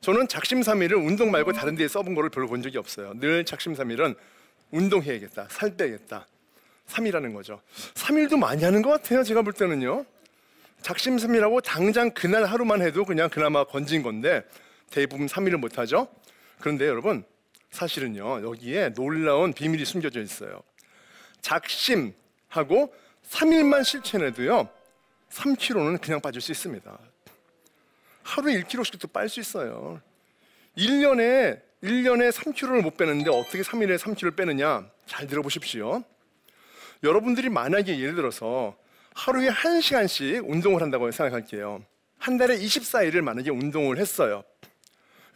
저는 0.00 0.26
작심삼일을 0.26 0.96
운동 0.96 1.30
말고 1.30 1.52
다른 1.52 1.76
데에 1.76 1.86
써본 1.86 2.16
거를 2.16 2.30
별로 2.30 2.48
본 2.48 2.62
적이 2.62 2.78
없어요. 2.78 3.12
늘 3.20 3.44
작심삼일은 3.44 4.16
운동해야겠다, 4.72 5.46
살 5.50 5.76
빼야겠다. 5.76 6.26
3일하는 6.88 7.32
거죠. 7.32 7.60
3일도 7.94 8.38
많이 8.38 8.64
하는 8.64 8.82
것 8.82 8.90
같아요. 8.90 9.22
제가 9.22 9.42
볼 9.42 9.52
때는요. 9.52 10.04
작심삼일하고 10.82 11.60
당장 11.60 12.10
그날 12.10 12.44
하루만 12.44 12.82
해도 12.82 13.04
그냥 13.04 13.30
그나마 13.30 13.62
건진 13.62 14.02
건데 14.02 14.42
대부분 14.90 15.28
3일을 15.28 15.58
못 15.58 15.78
하죠. 15.78 16.08
그런데 16.58 16.88
여러분 16.88 17.24
사실은요. 17.70 18.42
여기에 18.42 18.94
놀라운 18.94 19.52
비밀이 19.52 19.84
숨겨져 19.84 20.20
있어요. 20.20 20.60
작심 21.40 22.12
하고 22.56 22.94
3일만 23.28 23.84
실천해도요. 23.84 24.68
3kg는 25.30 26.00
그냥 26.00 26.20
빠질 26.20 26.40
수 26.40 26.52
있습니다. 26.52 26.98
하루에 28.22 28.60
1kg씩도 28.62 29.12
빨 29.12 29.28
수 29.28 29.40
있어요. 29.40 30.00
1년에 30.76 31.60
1년에 31.82 32.32
3kg를 32.32 32.82
못 32.82 32.96
빼는데 32.96 33.30
어떻게 33.30 33.62
3일에 33.62 33.98
3kg를 33.98 34.36
빼느냐? 34.36 34.88
잘 35.06 35.26
들어보십시오. 35.26 36.02
여러분들이 37.02 37.48
만약에 37.48 37.98
예를 38.00 38.14
들어서 38.14 38.76
하루에 39.14 39.48
1시간씩 39.50 40.48
운동을 40.48 40.82
한다고 40.82 41.10
생각할게요. 41.10 41.84
한 42.18 42.38
달에 42.38 42.56
24일을 42.58 43.20
만약에 43.20 43.50
운동을 43.50 43.98
했어요. 43.98 44.42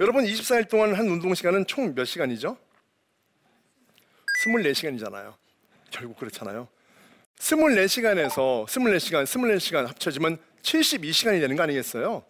여러분 0.00 0.24
24일 0.24 0.68
동안 0.68 0.94
한 0.94 1.06
운동 1.08 1.34
시간은 1.34 1.66
총 1.66 1.94
몇 1.94 2.04
시간이죠? 2.06 2.56
24시간이잖아요. 4.46 5.34
결국 5.90 6.16
그렇잖아요. 6.18 6.68
24시간에서 7.40 8.66
24시간, 8.66 9.25
24시간 9.25 9.87
합쳐지면 9.87 10.38
72시간이 10.62 11.40
되는 11.40 11.56
거 11.56 11.62
아니겠어요? 11.62 12.23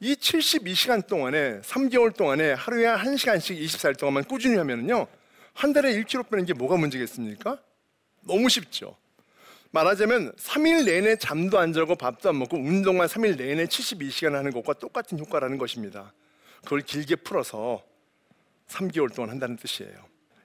이 0.00 0.14
72시간 0.14 1.06
동안에 1.06 1.60
3개월 1.60 2.14
동안에 2.14 2.52
하루에 2.52 2.86
1시간씩 2.86 3.58
24일 3.62 3.98
동안만 3.98 4.24
꾸준히 4.24 4.56
하면은요. 4.56 5.06
한 5.52 5.72
달에 5.72 5.92
1kg 5.94 6.28
빼는 6.30 6.46
게 6.46 6.52
뭐가 6.54 6.76
문제겠습니까? 6.76 7.58
너무 8.22 8.48
쉽죠. 8.48 8.96
말하자면 9.70 10.32
3일 10.32 10.84
내내 10.86 11.16
잠도 11.16 11.58
안 11.58 11.72
자고 11.72 11.96
밥도 11.96 12.30
안 12.30 12.38
먹고 12.38 12.56
운동만 12.56 13.08
3일 13.08 13.36
내내 13.36 13.66
72시간 13.66 14.32
하는 14.32 14.50
것과 14.52 14.74
똑같은 14.74 15.18
효과라는 15.18 15.58
것입니다. 15.58 16.12
그걸 16.62 16.80
길게 16.80 17.16
풀어서 17.16 17.82
3개월 18.68 19.14
동안 19.14 19.30
한다는 19.30 19.56
뜻이에요. 19.56 19.92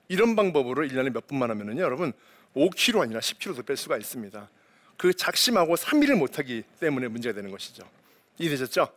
이런 0.10 0.36
방법으로 0.36 0.86
1년에 0.86 1.12
몇 1.12 1.28
분만 1.28 1.50
하면은요, 1.50 1.82
여러분 1.82 2.12
5kg 2.56 3.02
아니라 3.02 3.20
10kg도 3.20 3.66
뺄 3.66 3.78
수가 3.78 3.98
있습니다. 3.98 4.50
그 4.98 5.14
작심하고 5.14 5.76
3일을 5.76 6.16
못 6.16 6.38
하기 6.40 6.64
때문에 6.80 7.08
문제가 7.08 7.34
되는 7.34 7.50
것이죠. 7.50 7.90
이해되셨죠? 8.38 8.88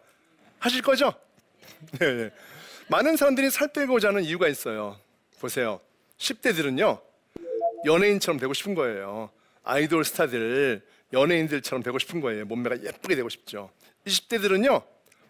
하실 0.59 0.83
거죠? 0.83 1.15
네. 1.99 2.31
많은 2.89 3.17
사람들이 3.17 3.51
살 3.51 3.69
빼고자 3.69 4.09
하는 4.09 4.23
이유가 4.25 4.49
있어요. 4.49 4.99
보세요. 5.41 5.81
10대들은요. 6.19 7.01
연예인처럼 7.87 8.39
되고 8.39 8.53
싶은 8.55 8.75
거예요. 8.75 9.31
아이돌 9.63 10.05
스타들, 10.05 10.83
연예인들처럼 11.13 11.83
되고 11.83 11.99
싶은 11.99 12.21
거예요. 12.21 12.45
몸매가 12.45 12.83
예쁘게 12.83 13.17
되고 13.17 13.29
싶죠. 13.29 13.71
20대들은요. 14.07 14.83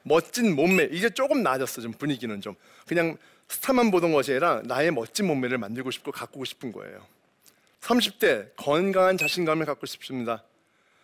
멋진 0.02 0.54
몸매, 0.54 0.88
이제 0.92 1.08
조금 1.10 1.42
나아졌어. 1.42 1.80
좀 1.80 1.92
분위기는 1.92 2.40
좀. 2.40 2.54
그냥 2.86 3.16
스타만 3.48 3.90
보던 3.90 4.12
것이 4.12 4.32
아니라 4.32 4.62
나의 4.64 4.90
멋진 4.90 5.26
몸매를 5.26 5.58
만들고 5.58 5.90
싶고 5.90 6.12
가꾸고 6.12 6.44
싶은 6.44 6.72
거예요. 6.72 7.06
30대 7.84 8.56
건강한 8.56 9.18
자신감을 9.18 9.66
갖고 9.66 9.86
싶습니다. 9.86 10.42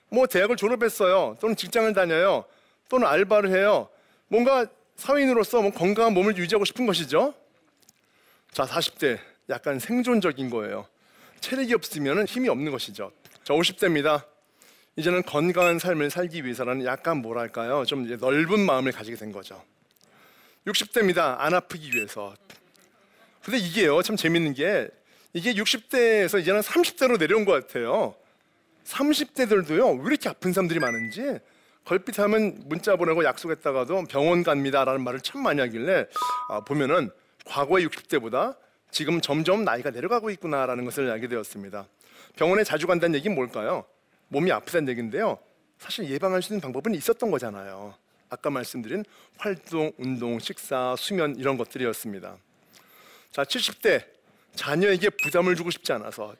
뭐 0.08 0.26
대학을 0.26 0.56
졸업했어요. 0.56 1.36
또는 1.40 1.54
직장을 1.54 1.92
다녀요. 1.92 2.44
또는 2.88 3.06
알바를 3.06 3.50
해요. 3.50 3.88
뭔가 4.28 4.66
사회인으로서 4.96 5.62
뭐 5.62 5.70
건강한 5.70 6.14
몸을 6.14 6.36
유지하고 6.36 6.64
싶은 6.64 6.86
것이죠. 6.86 7.34
자, 8.50 8.64
40대 8.64 9.18
약간 9.50 9.78
생존적인 9.78 10.50
거예요. 10.50 10.86
체력이 11.40 11.74
없으면 11.74 12.26
힘이 12.26 12.48
없는 12.48 12.72
것이죠. 12.72 13.12
저 13.44 13.54
50대입니다. 13.54 14.24
이제는 14.96 15.22
건강한 15.22 15.78
삶을 15.78 16.10
살기 16.10 16.44
위해서는 16.44 16.84
약간 16.84 17.18
뭐랄까요? 17.18 17.84
좀 17.84 18.06
넓은 18.06 18.60
마음을 18.60 18.92
가지게 18.92 19.16
된 19.16 19.32
거죠. 19.32 19.62
60대입니다. 20.66 21.36
안 21.38 21.54
아프기 21.54 21.94
위해서. 21.94 22.34
근데 23.42 23.58
이게요, 23.58 24.02
참 24.02 24.16
재밌는 24.16 24.54
게 24.54 24.88
이게 25.32 25.52
60대에서 25.54 26.40
이제는 26.40 26.60
30대로 26.60 27.18
내려온 27.18 27.44
것 27.44 27.52
같아요. 27.52 28.14
30대들도요, 28.84 30.00
왜 30.00 30.06
이렇게 30.06 30.28
아픈 30.28 30.52
사람들이 30.52 30.80
많은지 30.80 31.38
걸핏하면 31.84 32.62
문자 32.66 32.96
보내고 32.96 33.24
약속했다가도 33.24 34.04
병원 34.04 34.42
갑니다라는 34.42 35.02
말을 35.02 35.20
참 35.20 35.42
많이 35.42 35.60
하길래 35.60 36.06
아, 36.48 36.60
보면은 36.60 37.10
과거의 37.46 37.86
60대보다 37.86 38.56
지금 38.90 39.20
점점 39.20 39.64
나이가 39.64 39.90
내려가고 39.90 40.30
있구나라는 40.30 40.84
것을 40.84 41.10
알게 41.10 41.28
되었습니다. 41.28 41.86
병원에 42.36 42.64
자주 42.64 42.86
간다는 42.86 43.14
얘기는 43.14 43.34
뭘까요? 43.34 43.84
몸이 44.28 44.50
아프다는 44.52 44.88
얘기인데요. 44.88 45.38
사실 45.78 46.08
예방할 46.10 46.42
수 46.42 46.52
있는 46.52 46.60
방법은 46.60 46.94
있었던 46.94 47.30
거잖아요. 47.30 47.94
아까 48.28 48.50
말씀드린 48.50 49.04
활동, 49.38 49.92
운동, 49.98 50.38
식사, 50.38 50.94
수면 50.98 51.36
이런 51.36 51.56
것들이었습니다. 51.56 52.36
자, 53.32 53.42
70대 53.42 54.04
자녀에게 54.54 55.10
부담을 55.22 55.56
주고 55.56 55.70
싶지 55.70 55.92
않아서 55.92 56.34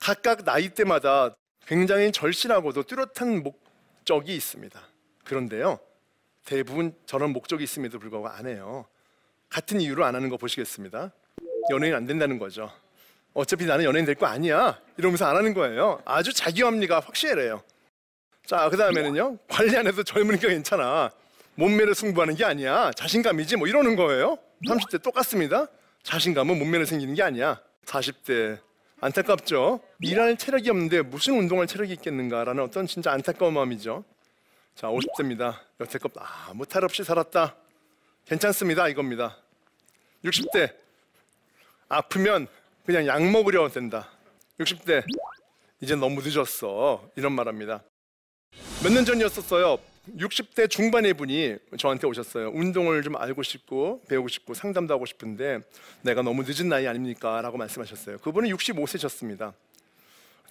각각 0.00 0.44
나이대마다 0.44 1.34
굉장히 1.66 2.10
절실하고도 2.12 2.84
뚜렷한 2.84 3.42
목적이 3.42 4.34
있습니다. 4.36 4.80
그런데요. 5.24 5.78
대부분 6.44 6.94
저런 7.06 7.32
목적이 7.32 7.64
있음에도 7.64 7.98
불구하고 7.98 8.28
안 8.28 8.46
해요. 8.46 8.86
같은 9.48 9.80
이유로 9.80 10.04
안 10.04 10.14
하는 10.14 10.28
거 10.28 10.36
보시겠습니다. 10.36 11.12
연예인 11.70 11.94
안 11.94 12.06
된다는 12.06 12.38
거죠. 12.38 12.72
어차피 13.34 13.66
나는 13.66 13.84
연예인 13.84 14.04
될 14.04 14.14
거 14.16 14.26
아니야. 14.26 14.80
이러면서 14.96 15.26
안 15.26 15.36
하는 15.36 15.54
거예요. 15.54 16.00
아주 16.04 16.32
자기 16.32 16.62
합리가 16.62 17.00
확실해요. 17.00 17.62
자, 18.46 18.68
그 18.70 18.76
다음에는요. 18.76 19.38
관리 19.48 19.76
안 19.76 19.86
해도 19.86 20.02
젊으니까 20.02 20.48
괜찮아. 20.48 21.10
몸매를 21.54 21.94
승부하는 21.94 22.34
게 22.34 22.44
아니야. 22.44 22.90
자신감이지 22.92 23.56
뭐 23.56 23.68
이러는 23.68 23.94
거예요. 23.94 24.38
30대 24.66 25.02
똑같습니다. 25.02 25.66
자신감은 26.02 26.58
몸매를 26.58 26.86
생기는 26.86 27.14
게 27.14 27.22
아니야. 27.22 27.60
40대 27.84 28.58
안타깝죠. 29.00 29.80
일할 30.00 30.36
체력이 30.36 30.68
없는데 30.70 31.02
무슨 31.02 31.34
운동할 31.38 31.66
체력이 31.66 31.92
있겠는가라는 31.94 32.62
어떤 32.62 32.86
진짜 32.86 33.12
안타까운 33.12 33.54
마음이죠. 33.54 34.04
자, 34.74 34.88
50대입니다. 34.88 35.58
여태껏 35.80 36.12
아무 36.16 36.66
탈 36.66 36.84
없이 36.84 37.02
살았다. 37.04 37.56
괜찮습니다. 38.26 38.88
이겁니다. 38.88 39.36
60대 40.24 40.74
아프면 41.88 42.46
그냥 42.84 43.06
약 43.06 43.22
먹으려 43.22 43.68
된다. 43.68 44.08
60대 44.58 45.02
이제 45.80 45.96
너무 45.96 46.20
늦었어. 46.22 47.08
이런 47.16 47.32
말합니다. 47.32 47.82
몇 48.82 48.92
년 48.92 49.04
전이었었어요. 49.04 49.78
60대 50.08 50.68
중반의 50.68 51.14
분이 51.14 51.56
저한테 51.78 52.06
오셨어요. 52.06 52.50
운동을 52.54 53.02
좀 53.02 53.16
알고 53.16 53.42
싶고 53.42 54.02
배우고 54.08 54.28
싶고 54.28 54.54
상담도 54.54 54.94
하고 54.94 55.06
싶은데 55.06 55.60
내가 56.02 56.22
너무 56.22 56.42
늦은 56.46 56.68
나이 56.68 56.86
아닙니까? 56.86 57.40
라고 57.42 57.58
말씀하셨어요. 57.58 58.18
그분은 58.18 58.50
65세셨습니다. 58.50 59.52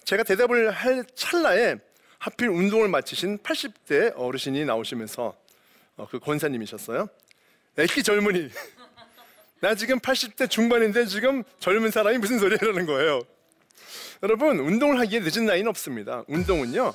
제가 0.04 0.22
대답을 0.22 0.70
할 0.70 1.04
찰나에 1.14 1.76
하필 2.18 2.48
운동을 2.48 2.88
마치신 2.88 3.38
80대 3.38 4.12
어르신이 4.16 4.64
나오시면서 4.64 5.34
어, 5.96 6.08
그 6.10 6.18
권사님이셨어요. 6.18 7.08
애기 7.78 8.02
젊은이. 8.02 8.50
나 9.60 9.74
지금 9.74 9.98
80대 9.98 10.48
중반인데 10.48 11.04
지금 11.06 11.42
젊은 11.58 11.90
사람이 11.90 12.18
무슨 12.18 12.38
소리라는 12.38 12.86
거예요. 12.86 13.22
여러분 14.22 14.58
운동을 14.58 14.98
하기에 15.00 15.20
늦은 15.20 15.46
나이는 15.46 15.68
없습니다. 15.68 16.24
운동은요 16.28 16.94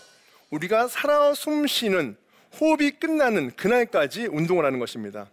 우리가 0.52 0.88
살아 0.88 1.34
숨 1.34 1.68
쉬는 1.68 2.16
호흡이 2.60 2.92
끝나는 2.92 3.52
그날까지 3.56 4.28
운동을 4.28 4.66
하는 4.66 4.80
것입니다. 4.80 5.28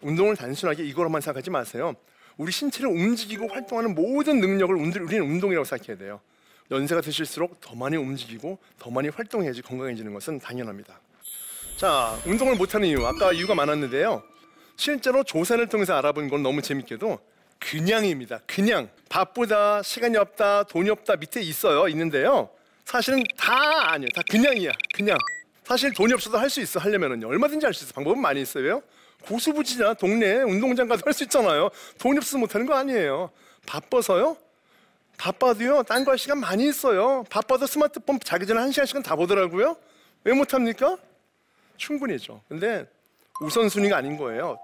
운동을 0.00 0.36
단순하게 0.36 0.84
이거로만 0.84 1.20
생각하지 1.20 1.50
마세요. 1.50 1.94
우리 2.36 2.52
신체를 2.52 2.88
움직이고 2.88 3.48
활동하는 3.48 3.94
모든 3.94 4.40
능력을 4.40 4.74
우리는 4.74 5.22
운동이라고 5.22 5.64
생각해야 5.64 5.98
돼요. 5.98 6.20
연세가 6.70 7.00
드실수록 7.00 7.60
더 7.60 7.74
많이 7.74 7.96
움직이고 7.96 8.58
더 8.78 8.90
많이 8.90 9.08
활동해야지 9.08 9.60
건강해지는 9.62 10.14
것은 10.14 10.38
당연합니다. 10.38 11.00
자, 11.76 12.18
운동을 12.24 12.56
못하는 12.56 12.88
이유 12.88 13.04
아까 13.06 13.32
이유가 13.32 13.54
많았는데요. 13.54 14.22
실제로 14.76 15.22
조사를 15.24 15.66
통해서 15.66 15.94
알아본 15.96 16.28
건 16.28 16.42
너무 16.42 16.62
재밌게도 16.62 17.18
그냥입니다. 17.58 18.40
그냥 18.46 18.88
바쁘다, 19.08 19.82
시간이 19.82 20.16
없다, 20.16 20.62
돈이 20.64 20.88
없다 20.88 21.16
밑에 21.16 21.42
있어요. 21.42 21.88
있는데요. 21.88 22.48
사실은 22.84 23.22
다 23.36 23.92
아니에요. 23.92 24.08
다 24.14 24.22
그냥이야. 24.30 24.72
그냥. 24.94 25.18
사실 25.70 25.92
돈이 25.92 26.12
없어도 26.14 26.36
할 26.36 26.50
수 26.50 26.60
있어. 26.60 26.80
하려면은요. 26.80 27.28
얼마든지 27.28 27.64
할 27.64 27.72
수 27.72 27.84
있어. 27.84 27.92
방법은 27.94 28.20
많이 28.20 28.42
있어요. 28.42 28.82
고수부지나 29.22 29.94
동네 29.94 30.38
운동장 30.42 30.88
가도 30.88 31.02
할수 31.06 31.22
있잖아요. 31.22 31.70
돈이 32.00 32.16
없어서 32.18 32.38
못하는 32.38 32.66
거 32.66 32.74
아니에요. 32.74 33.30
바빠서요? 33.66 34.36
바빠도요. 35.16 35.84
딴 35.84 36.04
거 36.04 36.10
할 36.10 36.18
시간 36.18 36.40
많이 36.40 36.66
있어요. 36.68 37.22
바빠도 37.30 37.68
스마트폰 37.68 38.18
자기 38.18 38.46
전에 38.46 38.58
한 38.58 38.72
시간씩은 38.72 39.04
다 39.04 39.14
보더라고요. 39.14 39.76
왜 40.24 40.32
못합니까? 40.32 40.96
충분히죠. 41.76 42.42
근데 42.48 42.90
우선순위가 43.40 43.96
아닌 43.96 44.16
거예요. 44.16 44.58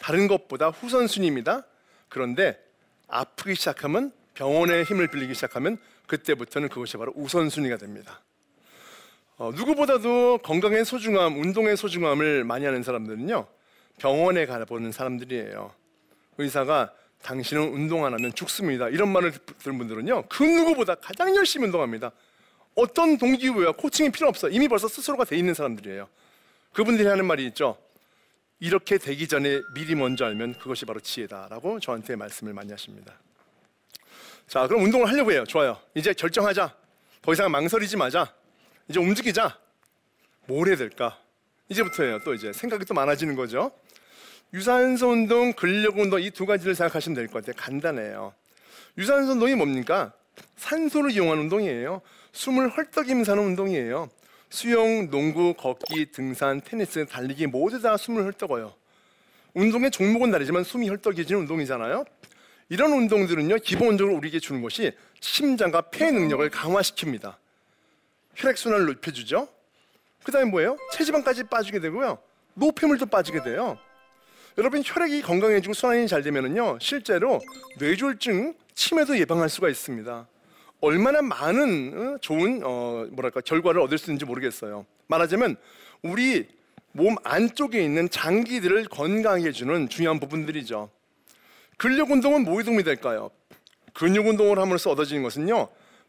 다른 0.00 0.28
것보다 0.28 0.68
후선순위입니다. 0.68 1.64
그런데 2.10 2.62
아프기 3.08 3.54
시작하면 3.54 4.12
병원의 4.34 4.84
힘을 4.84 5.08
빌리기 5.08 5.32
시작하면 5.34 5.78
그때부터는 6.08 6.68
그것이 6.68 6.98
바로 6.98 7.10
우선순위가 7.16 7.78
됩니다. 7.78 8.20
어, 9.42 9.50
누구보다도 9.50 10.38
건강의 10.44 10.84
소중함, 10.84 11.36
운동의 11.36 11.76
소중함을 11.76 12.44
많이 12.44 12.64
하는 12.64 12.84
사람들은요 12.84 13.44
병원에 13.98 14.46
가보는 14.46 14.92
사람들이에요. 14.92 15.72
의사가 16.38 16.92
당신은 17.22 17.60
운동 17.74 18.04
안 18.04 18.12
하면 18.12 18.32
죽습니다. 18.34 18.88
이런 18.88 19.08
말을 19.08 19.32
들은 19.58 19.78
분들은요 19.78 20.26
그 20.28 20.44
누구보다 20.44 20.94
가장 20.94 21.34
열심히 21.34 21.66
운동합니다. 21.66 22.12
어떤 22.76 23.18
동기부여와 23.18 23.72
코칭이 23.72 24.12
필요 24.12 24.28
없어. 24.28 24.48
이미 24.48 24.68
벌써 24.68 24.86
스스로가 24.86 25.24
돼 25.24 25.36
있는 25.36 25.54
사람들이에요. 25.54 26.08
그분들이 26.72 27.08
하는 27.08 27.24
말이 27.24 27.44
있죠. 27.46 27.76
이렇게 28.60 28.96
되기 28.96 29.26
전에 29.26 29.60
미리 29.74 29.96
먼저 29.96 30.24
알면 30.24 30.60
그것이 30.60 30.84
바로 30.84 31.00
지혜다라고 31.00 31.80
저한테 31.80 32.14
말씀을 32.14 32.52
많이 32.52 32.70
하십니다. 32.70 33.12
자, 34.46 34.68
그럼 34.68 34.84
운동을 34.84 35.08
하려고 35.08 35.32
해요. 35.32 35.42
좋아요. 35.48 35.78
이제 35.96 36.12
결정하자. 36.12 36.76
더 37.22 37.32
이상 37.32 37.50
망설이지 37.50 37.96
마자. 37.96 38.32
이제 38.88 38.98
움직이자. 39.00 39.56
뭘 40.46 40.68
해야 40.68 40.76
될까? 40.76 41.18
이제부터예요. 41.68 42.20
또 42.24 42.34
이제 42.34 42.52
생각이 42.52 42.84
또 42.84 42.94
많아지는 42.94 43.34
거죠. 43.36 43.72
유산소 44.52 45.10
운동, 45.10 45.52
근력 45.54 45.98
운동 45.98 46.20
이 46.20 46.30
두 46.30 46.44
가지를 46.46 46.74
생각하시면 46.74 47.14
될 47.16 47.26
것 47.28 47.44
같아요. 47.44 47.54
간단해요. 47.56 48.34
유산소 48.98 49.32
운동이 49.32 49.54
뭡니까? 49.54 50.12
산소를 50.56 51.12
이용한 51.12 51.38
운동이에요. 51.38 52.02
숨을 52.32 52.68
헐떡이면서 52.76 53.32
하는 53.32 53.44
운동이에요. 53.44 54.10
수영, 54.50 55.08
농구, 55.10 55.54
걷기, 55.54 56.12
등산, 56.12 56.60
테니스, 56.60 57.06
달리기 57.06 57.46
모두 57.46 57.80
다 57.80 57.96
숨을 57.96 58.24
헐떡어요. 58.24 58.74
운동의 59.54 59.90
종목은 59.90 60.30
다르지만 60.30 60.64
숨이 60.64 60.88
헐떡여지는 60.88 61.42
운동이잖아요. 61.42 62.04
이런 62.68 62.92
운동들은요 62.92 63.56
기본적으로 63.56 64.16
우리에게 64.16 64.40
주는 64.40 64.60
것이 64.62 64.92
심장과 65.20 65.82
폐 65.90 66.10
능력을 66.10 66.48
강화시킵니다. 66.50 67.34
혈액 68.34 68.58
순환을 68.58 68.86
높여주죠. 68.86 69.48
그 70.24 70.32
다음에 70.32 70.50
뭐예요? 70.50 70.76
체지방까지 70.92 71.44
빠지게 71.44 71.80
되고요. 71.80 72.18
노폐물도 72.54 73.06
빠지게 73.06 73.42
돼요. 73.42 73.78
여러분 74.58 74.82
혈액이 74.84 75.22
건강해지고 75.22 75.72
순환이 75.72 76.06
잘 76.06 76.22
되면은요 76.22 76.78
실제로 76.80 77.40
뇌졸중, 77.78 78.54
치매도 78.74 79.18
예방할 79.18 79.48
수가 79.48 79.68
있습니다. 79.68 80.28
얼마나 80.80 81.22
많은 81.22 81.94
어, 82.14 82.18
좋은 82.20 82.60
어, 82.64 83.06
뭐랄까 83.12 83.40
결과를 83.40 83.80
얻을 83.80 83.98
수 83.98 84.10
있는지 84.10 84.24
모르겠어요. 84.24 84.84
말하자면 85.06 85.56
우리 86.02 86.48
몸 86.92 87.16
안쪽에 87.22 87.82
있는 87.82 88.10
장기들을 88.10 88.84
건강하게 88.86 89.48
해주는 89.48 89.88
중요한 89.88 90.20
부분들이죠. 90.20 90.90
근력 91.78 92.10
운동은 92.10 92.44
뭐에 92.44 92.64
도움이 92.64 92.82
될까요? 92.84 93.30
근육 93.94 94.26
운동을 94.26 94.58
함으로써 94.58 94.90
얻어지는 94.90 95.22
것은요. 95.22 95.68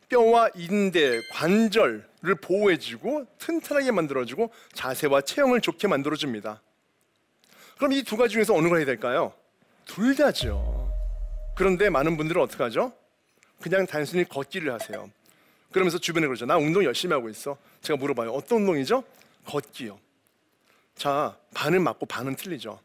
뼈와 0.10 0.50
인대, 0.56 1.22
관절을 1.32 2.36
보호해주고 2.42 3.26
튼튼하게 3.40 3.92
만들어주고 3.92 4.52
자세와 4.74 5.22
체형을 5.22 5.62
좋게 5.62 5.88
만들어줍니다. 5.88 6.62
그럼 7.78 7.94
이 7.94 8.04
두 8.04 8.16
가지 8.18 8.34
중에서 8.34 8.54
어느 8.54 8.70
걸 8.70 8.78
해야 8.78 8.86
될까요? 8.86 9.34
둘 9.86 10.16
다죠. 10.16 10.92
그런데 11.56 11.90
많은 11.90 12.18
분들은 12.18 12.42
어떻게 12.42 12.64
하죠? 12.64 12.94
그냥 13.60 13.86
단순히 13.86 14.24
걷기를 14.28 14.72
하세요. 14.72 15.10
그러면서 15.72 15.98
주변에 15.98 16.28
그러죠. 16.28 16.46
나 16.46 16.58
운동 16.58 16.84
열심히 16.84 17.14
하고 17.14 17.30
있어. 17.30 17.58
제가 17.82 17.98
물어봐요. 17.98 18.32
어떤 18.32 18.60
운동이죠? 18.60 19.04
걷기요. 19.46 20.00
자, 20.96 21.36
반은 21.56 21.82
맞고 21.82 22.06
반은 22.06 22.36
틀리죠. 22.36 22.80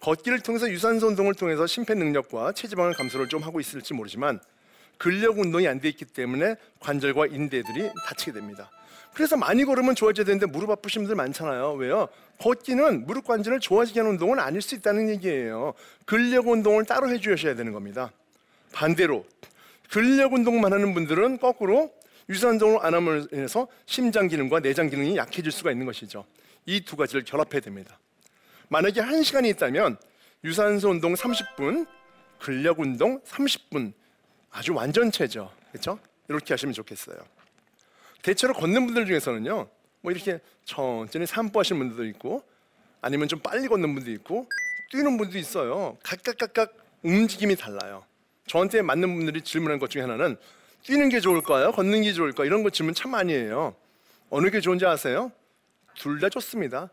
걷기를 0.00 0.40
통해서 0.40 0.68
유산소 0.70 1.06
운동을 1.08 1.34
통해서 1.34 1.66
심폐 1.66 1.94
능력과 1.94 2.52
체지방을 2.52 2.94
감소를 2.94 3.28
좀 3.28 3.42
하고 3.42 3.60
있을지 3.60 3.94
모르지만 3.94 4.40
근력 5.00 5.38
운동이 5.38 5.66
안 5.66 5.80
돼 5.80 5.88
있기 5.88 6.04
때문에 6.04 6.56
관절과 6.78 7.28
인대들이 7.28 7.90
다치게 8.06 8.32
됩니다. 8.32 8.70
그래서 9.14 9.34
많이 9.34 9.64
걸으면 9.64 9.94
좋아져야 9.94 10.26
되는데 10.26 10.44
무릎 10.44 10.68
아프신 10.68 11.02
분들 11.02 11.16
많잖아요. 11.16 11.72
왜요? 11.72 12.08
걷기는 12.38 13.06
무릎 13.06 13.26
관절을 13.26 13.60
좋아지게 13.60 14.00
하는 14.00 14.12
운동은 14.12 14.38
아닐 14.38 14.60
수 14.60 14.74
있다는 14.74 15.08
얘기예요. 15.08 15.72
근력 16.04 16.48
운동을 16.48 16.84
따로 16.84 17.08
해주셔야 17.08 17.54
되는 17.54 17.72
겁니다. 17.72 18.12
반대로 18.74 19.24
근력 19.90 20.34
운동만 20.34 20.74
하는 20.74 20.92
분들은 20.92 21.38
거꾸로 21.38 21.90
유산운동을 22.28 22.80
안 22.84 22.92
함으로 22.94 23.26
인해서 23.32 23.68
심장 23.86 24.28
기능과 24.28 24.60
내장 24.60 24.90
기능이 24.90 25.16
약해질 25.16 25.50
수가 25.50 25.72
있는 25.72 25.86
것이죠. 25.86 26.26
이 26.66 26.84
두 26.84 26.94
가지를 26.96 27.24
결합해야 27.24 27.62
됩니다. 27.62 27.98
만약에 28.68 29.00
한 29.00 29.22
시간이 29.22 29.48
있다면 29.48 29.96
유산소 30.44 30.90
운동 30.90 31.14
30분, 31.14 31.86
근력 32.38 32.80
운동 32.80 33.20
30분 33.22 33.94
아주 34.50 34.74
완전체죠. 34.74 35.50
그렇죠? 35.70 35.98
이렇게 36.28 36.52
하시면 36.54 36.72
좋겠어요. 36.74 37.16
대체로 38.22 38.52
걷는 38.54 38.86
분들 38.86 39.06
중에서는요. 39.06 39.68
뭐 40.02 40.12
이렇게 40.12 40.40
천천히 40.64 41.26
산보하시는 41.26 41.78
분들도 41.78 42.04
있고 42.10 42.42
아니면 43.00 43.28
좀 43.28 43.38
빨리 43.40 43.68
걷는 43.68 43.94
분도 43.94 44.10
있고 44.12 44.46
뛰는 44.90 45.16
분도 45.16 45.38
있어요. 45.38 45.96
각각 46.02 46.36
각각 46.38 46.74
움직임이 47.02 47.56
달라요. 47.56 48.04
저한테 48.46 48.82
맞는 48.82 49.14
분들이 49.14 49.40
질문한 49.42 49.78
것 49.78 49.90
중에 49.90 50.02
하나는 50.02 50.36
뛰는 50.82 51.08
게 51.08 51.20
좋을까요? 51.20 51.72
걷는 51.72 52.02
게 52.02 52.12
좋을까? 52.12 52.44
이런 52.44 52.62
거 52.62 52.70
질문 52.70 52.94
참 52.94 53.12
많이 53.12 53.32
해요. 53.32 53.74
어느 54.30 54.50
게 54.50 54.60
좋은지 54.60 54.86
아세요? 54.86 55.30
둘 55.94 56.18
다 56.20 56.28
좋습니다. 56.28 56.88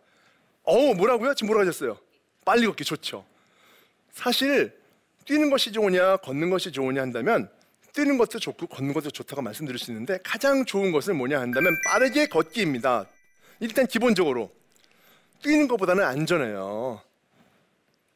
어, 0.64 0.94
뭐라고요? 0.94 1.34
지금 1.34 1.48
뭐라고 1.48 1.68
하셨어요? 1.68 1.98
빨리 2.46 2.66
걷기 2.68 2.84
좋죠. 2.84 3.26
사실 4.12 4.78
뛰는 5.28 5.50
것이 5.50 5.74
좋으냐, 5.74 6.18
걷는 6.18 6.50
것이 6.50 6.72
좋으냐 6.72 7.02
한다면 7.02 7.50
뛰는 7.94 8.18
것도 8.18 8.40
좋고 8.40 8.68
걷는 8.68 8.94
것도 8.94 9.12
좋다고 9.12 9.42
말씀드릴 9.42 9.78
수 9.78 9.92
있는데 9.92 10.20
가장 10.24 10.64
좋은 10.64 10.92
것은 10.92 11.18
뭐냐 11.18 11.40
한다면 11.40 11.76
빠르게 11.86 12.28
걷기입니다. 12.28 13.06
일단 13.60 13.86
기본적으로 13.88 14.52
뛰는 15.44 15.68
것보다는 15.68 16.04
안전해요. 16.04 17.02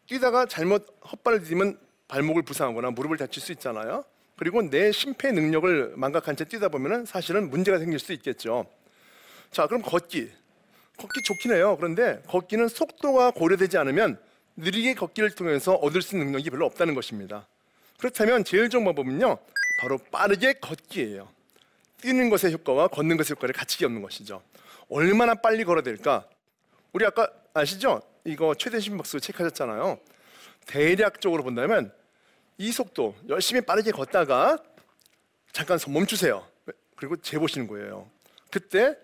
뛰다가 0.08 0.46
잘못 0.46 0.88
헛발을 1.12 1.42
디디면 1.42 1.78
발목을 2.08 2.44
부상하거나 2.44 2.92
무릎을 2.92 3.18
다칠 3.18 3.42
수 3.42 3.52
있잖아요. 3.52 4.06
그리고 4.38 4.62
내 4.62 4.92
심폐 4.92 5.32
능력을 5.32 5.94
망각한 5.98 6.36
채 6.36 6.46
뛰다 6.46 6.70
보면 6.70 7.06
사실은 7.06 7.50
문제가 7.50 7.78
생길 7.78 8.00
수 8.00 8.14
있겠죠. 8.14 8.66
자, 9.52 9.68
그럼 9.68 9.82
걷기. 9.82 10.32
걷기 10.98 11.22
좋긴 11.24 11.54
해요. 11.54 11.76
그런데 11.78 12.22
걷기는 12.28 12.70
속도가 12.70 13.32
고려되지 13.32 13.78
않으면 13.78 14.18
느리게 14.58 14.94
걷기를 14.96 15.32
통해서 15.32 15.74
얻을 15.76 16.02
수 16.02 16.16
있는 16.16 16.28
능력이 16.28 16.50
별로 16.50 16.66
없다는 16.66 16.94
것입니다. 16.94 17.48
그렇다면 17.98 18.44
제일 18.44 18.70
좋은 18.70 18.84
방법은요. 18.84 19.38
바로 19.82 19.98
빠르게 20.12 20.54
걷기예요. 20.54 21.28
뛰는 22.02 22.30
것의 22.30 22.54
효과와 22.54 22.88
걷는 22.88 23.18
것의 23.18 23.32
효과를 23.32 23.54
같이 23.54 23.78
겪는 23.78 24.02
것이죠. 24.02 24.42
얼마나 24.90 25.36
빨리 25.36 25.64
걸어야 25.64 25.84
될까? 25.84 26.26
우리 26.94 27.06
아까 27.06 27.30
아시죠? 27.54 28.02
이거 28.26 28.54
최대 28.56 28.80
심박수 28.80 29.20
체크하셨잖아요. 29.20 30.00
대략적으로 30.66 31.44
본다면 31.44 31.92
이 32.58 32.72
속도 32.72 33.16
열심히 33.30 33.62
빠르게 33.62 33.92
걷다가 33.92 34.58
잠깐 35.52 35.80
멈추세요. 35.88 36.46
그리고 36.96 37.16
재보시는 37.18 37.68
거예요. 37.68 38.10
그때 38.52 38.96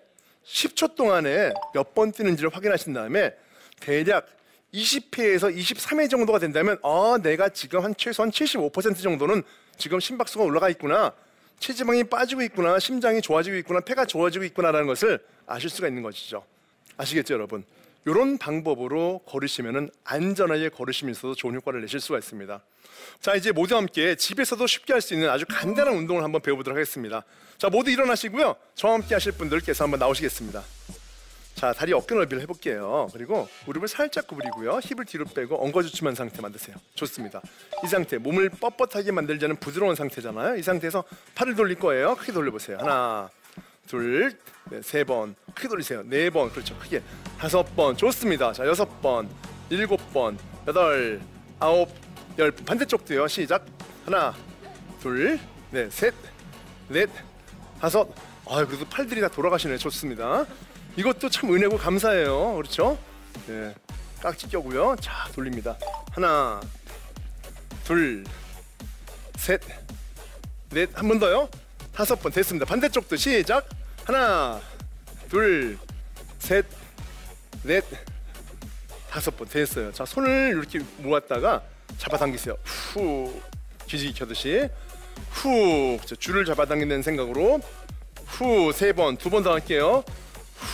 10초 0.44 0.94
동안에 0.94 1.52
몇 1.74 1.94
번 1.94 2.12
뛰는지를 2.12 2.54
확인하신 2.54 2.92
다음에 2.92 3.34
대략 3.80 4.28
20회에서 4.74 5.54
23회 5.56 6.10
정도가 6.10 6.38
된다면 6.38 6.78
아 6.82 7.18
내가 7.22 7.48
지금 7.48 7.82
한 7.82 7.94
최소한 7.96 8.30
75% 8.30 9.02
정도는 9.02 9.42
지금 9.76 10.00
심박수가 10.00 10.44
올라가 10.44 10.68
있구나. 10.68 11.12
체지방이 11.58 12.04
빠지고 12.04 12.42
있구나. 12.42 12.78
심장이 12.78 13.20
좋아지고 13.20 13.56
있구나. 13.56 13.80
폐가 13.80 14.04
좋아지고 14.04 14.44
있구나라는 14.44 14.86
것을 14.86 15.18
아실 15.46 15.70
수가 15.70 15.88
있는 15.88 16.02
것이죠. 16.02 16.44
아시겠죠 16.96 17.34
여러분? 17.34 17.64
이런 18.04 18.38
방법으로 18.38 19.20
걸으시면은 19.26 19.90
안전하게 20.04 20.68
걸으시면서도 20.70 21.34
좋은 21.34 21.54
효과를 21.56 21.80
내실 21.82 22.00
수가 22.00 22.18
있습니다. 22.18 22.60
자 23.20 23.34
이제 23.34 23.52
모두 23.52 23.76
함께 23.76 24.14
집에서도 24.14 24.66
쉽게 24.66 24.92
할 24.92 25.00
수 25.00 25.14
있는 25.14 25.28
아주 25.30 25.44
간단한 25.48 25.94
운동을 25.94 26.22
한번 26.22 26.40
배워보도록 26.42 26.76
하겠습니다. 26.76 27.24
자 27.58 27.68
모두 27.68 27.90
일어나시고요. 27.90 28.56
저와 28.74 28.94
함께 28.94 29.14
하실 29.14 29.32
분들께서 29.32 29.84
한번 29.84 30.00
나오시겠습니다 30.00 30.62
자 31.58 31.72
다리 31.72 31.92
어깨 31.92 32.14
넓이를 32.14 32.40
해볼게요. 32.42 33.08
그리고 33.12 33.48
무릎을 33.66 33.88
살짝 33.88 34.28
구부리고요. 34.28 34.78
힙을 34.78 35.04
뒤로 35.06 35.24
빼고 35.24 35.60
엉거주춤한 35.64 36.14
상태 36.14 36.40
만드세요. 36.40 36.76
좋습니다. 36.94 37.42
이 37.84 37.88
상태 37.88 38.16
몸을 38.16 38.50
뻣뻣하게 38.50 39.10
않은 39.46 39.56
부드러운 39.56 39.96
상태잖아요. 39.96 40.54
이 40.54 40.62
상태에서 40.62 41.02
팔을 41.34 41.56
돌릴 41.56 41.76
거예요. 41.80 42.14
크게 42.14 42.30
돌려보세요. 42.30 42.78
하나 42.78 43.28
둘세번. 43.88 45.34
크게 45.52 45.66
돌리세요. 45.66 46.04
네 46.04 46.30
번. 46.30 46.48
그렇죠. 46.52 46.78
크게. 46.78 47.02
다섯 47.40 47.64
번. 47.74 47.96
좋습니다. 47.96 48.52
자 48.52 48.64
여섯 48.64 49.02
번. 49.02 49.28
일곱 49.68 49.96
번. 50.12 50.38
여덟 50.68 51.20
아홉 51.58 51.88
열. 52.38 52.52
반대쪽도요. 52.52 53.26
시작. 53.26 53.66
하나 54.04 54.32
둘넷셋넷 55.02 57.10
다섯. 57.80 58.08
아 58.46 58.64
그래도 58.64 58.88
팔들이 58.88 59.20
다 59.20 59.26
돌아가시네. 59.26 59.76
좋습니다 59.76 60.46
이것도 60.98 61.28
참 61.28 61.54
은혜고 61.54 61.78
감사해요. 61.78 62.54
그렇죠? 62.56 62.98
네 63.46 63.72
깍지 64.20 64.48
껴고요. 64.48 64.96
자 65.00 65.28
돌립니다. 65.32 65.76
하나 66.10 66.60
둘 67.84 68.24
셋 69.36 69.60
넷. 70.70 70.90
한 70.98 71.06
번 71.08 71.20
더요? 71.20 71.48
다섯 71.94 72.16
번. 72.20 72.32
됐습니다. 72.32 72.66
반대쪽도 72.66 73.14
시작. 73.16 73.68
하나 74.04 74.60
둘 75.30 75.78
셋 76.40 76.66
넷. 77.62 77.84
다섯 79.08 79.36
번. 79.36 79.46
됐어요. 79.46 79.92
자 79.92 80.04
손을 80.04 80.50
이렇게 80.50 80.80
모았다가 80.98 81.62
잡아당기세요. 81.98 82.56
후. 82.92 83.40
기지개 83.86 84.18
켜듯이. 84.18 84.68
후. 85.30 85.98
자, 86.04 86.16
줄을 86.16 86.44
잡아당기는 86.44 87.02
생각으로. 87.02 87.60
후. 88.26 88.72
세 88.72 88.92
번. 88.92 89.16
두 89.16 89.30
번 89.30 89.44
더 89.44 89.52
할게요 89.52 90.02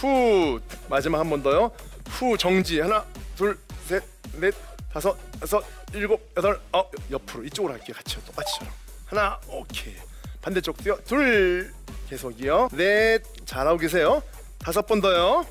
후 0.04 0.60
마지막 0.88 1.18
한 1.18 1.30
번 1.30 1.42
더요. 1.42 1.70
후 2.08 2.36
정지. 2.36 2.80
하나 2.80 3.04
둘 3.36 3.58
셋 3.88 4.02
넷 4.38 4.54
다섯 4.92 5.16
여섯 5.42 5.64
일곱 5.94 6.30
여덟 6.36 6.60
아홉 6.72 6.90
옆으로 7.10 7.44
이쪽으로 7.44 7.72
할게요. 7.72 7.94
같이요. 7.96 8.20
똑같이처럼. 8.26 8.72
하나 9.06 9.40
오케이. 9.48 9.94
반대쪽도요 10.42 10.98
둘 11.04 11.72
계속이요. 12.10 12.68
넷 12.72 13.22
잘하고 13.46 13.78
계세요. 13.78 14.22
다섯 14.58 14.86
번 14.86 15.00
더요. 15.00 15.46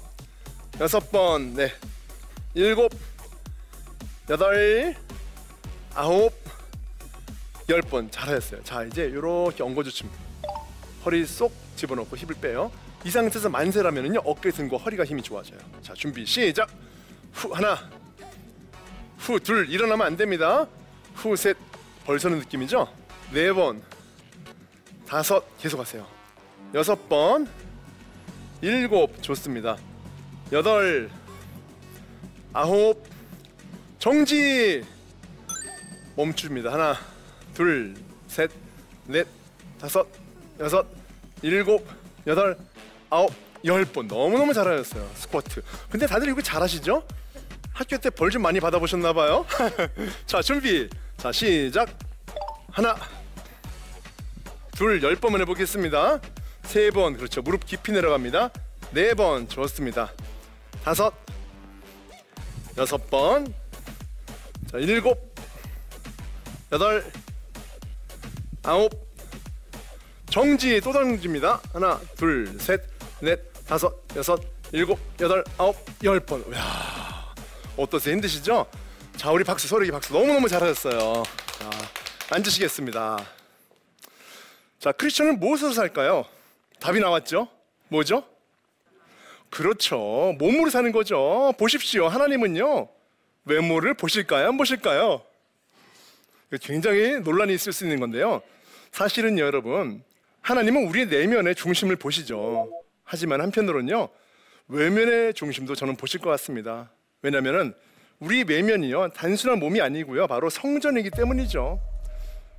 여섯 0.79 1.11
번네. 1.11 1.71
일곱 2.53 2.91
여덟 4.29 4.95
아홉 5.95 6.31
열 7.69 7.81
번. 7.81 8.09
잘하셨어요. 8.11 8.63
자 8.63 8.83
이제 8.83 9.05
이렇게 9.05 9.63
엉거주춤. 9.63 10.09
허리 11.05 11.25
쏙 11.25 11.51
집어넣고 11.75 12.15
힙을 12.15 12.35
빼요 12.39 12.71
이 13.05 13.09
상태에서 13.09 13.49
만세라면은요 13.49 14.21
어깨 14.25 14.51
등과 14.51 14.77
허리가 14.77 15.03
힘이 15.03 15.21
좋아져요. 15.21 15.59
자 15.81 15.93
준비 15.93 16.25
시작! 16.25 16.69
후 17.33 17.53
하나. 17.53 17.77
후 19.17 19.39
둘 19.39 19.69
일어나면 19.69 20.07
안 20.07 20.17
됩니다. 20.17 20.67
후 21.15 21.35
셋. 21.35 21.57
벌서는 22.05 22.39
느낌이죠? 22.39 22.87
네 23.31 23.51
번. 23.51 23.81
다섯. 25.07 25.43
계속 25.57 25.79
하세요. 25.79 26.05
여섯 26.73 27.07
번. 27.09 27.47
일곱. 28.61 29.21
좋습니다. 29.21 29.77
여덟. 30.51 31.09
아홉. 32.53 33.03
정지! 33.99 34.83
멈춥니다. 36.15 36.71
하나 36.71 36.95
둘 37.53 37.95
셋 38.27 38.49
넷 39.05 39.27
다섯 39.79 40.07
여섯 40.59 40.85
일곱 41.41 41.87
여덟 42.25 42.57
아홉 43.13 43.31
열 43.63 43.85
번. 43.85 44.07
너무너무 44.07 44.53
잘하셨어요 44.53 45.07
스쿼트. 45.15 45.61
근데 45.91 46.07
다들 46.07 46.27
이거 46.29 46.41
잘하시죠? 46.41 47.05
학교 47.71 47.97
때 47.97 48.09
벌 48.09 48.29
좀 48.31 48.41
많이 48.41 48.59
받아보셨나 48.59 49.13
봐요? 49.13 49.45
자 50.25 50.41
준비. 50.41 50.89
자 51.17 51.31
시작. 51.31 51.89
하나. 52.71 52.95
둘 54.75 55.01
열 55.03 55.15
번만 55.15 55.41
해보겠습니다. 55.41 56.19
세 56.63 56.89
번. 56.89 57.15
그렇죠. 57.15 57.41
무릎 57.43 57.65
깊이 57.67 57.91
내려갑니다. 57.91 58.49
네 58.91 59.13
번. 59.13 59.47
좋습니다. 59.47 60.11
다섯. 60.83 61.13
여섯 62.77 63.09
번 63.11 63.53
자 64.71 64.79
일곱. 64.79 65.35
여덟. 66.71 67.05
아홉. 68.63 68.89
정지. 70.31 70.81
또 70.81 70.91
정지입니다. 70.91 71.61
하나 71.71 71.99
둘셋 72.17 72.92
넷 73.23 73.39
다섯 73.65 73.93
여섯 74.17 74.41
일곱 74.73 74.99
여덟 75.21 75.43
아홉 75.57 75.77
열 76.03 76.19
번 76.19 76.43
야 76.53 77.33
어떠세요 77.77 78.15
힘드시죠? 78.15 78.65
자 79.15 79.31
우리 79.31 79.43
박수 79.45 79.67
소리 79.67 79.89
박수 79.91 80.11
너무너무 80.11 80.49
잘하셨어요 80.49 81.23
자 81.57 81.69
앉으시겠습니다 82.35 83.17
자 84.79 84.91
크리스천은 84.91 85.39
무엇으로 85.39 85.71
살까요? 85.71 86.25
답이 86.81 86.99
나왔죠? 86.99 87.47
뭐죠? 87.87 88.25
그렇죠 89.49 90.35
몸으로 90.37 90.69
사는 90.69 90.91
거죠 90.91 91.53
보십시오 91.57 92.09
하나님은요 92.09 92.89
외모를 93.45 93.93
보실까요? 93.93 94.49
안 94.49 94.57
보실까요? 94.57 95.23
굉장히 96.61 97.19
논란이 97.21 97.53
있을 97.53 97.71
수 97.71 97.85
있는 97.85 98.01
건데요 98.01 98.41
사실은 98.91 99.39
여러분 99.39 100.03
하나님은 100.41 100.87
우리의 100.89 101.05
내면의 101.07 101.55
중심을 101.55 101.95
보시죠 101.95 102.69
하지만 103.13 103.41
한편으로는요 103.41 104.09
외면의 104.69 105.35
중심도 105.35 105.75
저는 105.75 105.95
보실 105.97 106.19
것 106.19 106.31
같습니다. 106.31 106.89
왜냐하면 107.21 107.75
우리 108.17 108.43
외면이요 108.43 109.09
단순한 109.09 109.59
몸이 109.59 109.81
아니고요 109.81 110.25
바로 110.25 110.49
성전이기 110.49 111.11
때문이죠. 111.11 111.79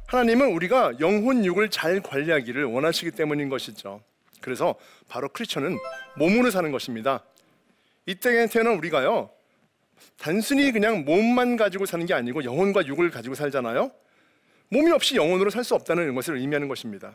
하나님은 0.07 0.53
우리가 0.53 1.01
영혼 1.01 1.45
육을 1.45 1.71
잘 1.71 2.01
관리하기를 2.01 2.67
원하시기 2.67 3.11
때문인 3.11 3.49
것이죠. 3.49 4.01
그래서 4.41 4.77
바로 5.09 5.29
크리스천은 5.29 5.77
몸으로 6.19 6.53
사는 6.53 6.71
것입니다. 6.71 7.25
이 8.07 8.15
땅에 8.15 8.47
태어난 8.47 8.75
우리가요 8.75 9.31
단순히 10.19 10.71
그냥 10.71 11.05
몸만 11.05 11.57
가지고 11.57 11.85
사는 11.85 12.07
게 12.07 12.15
아니고 12.15 12.45
영혼과 12.45 12.87
육을 12.87 13.11
가지고 13.11 13.35
살잖아요. 13.35 13.91
몸이 14.69 14.93
없이 14.93 15.17
영혼으로 15.17 15.51
살 15.51 15.65
수 15.65 15.75
없다는 15.75 16.15
것을 16.15 16.37
의미하는 16.37 16.69
것입니다 16.69 17.13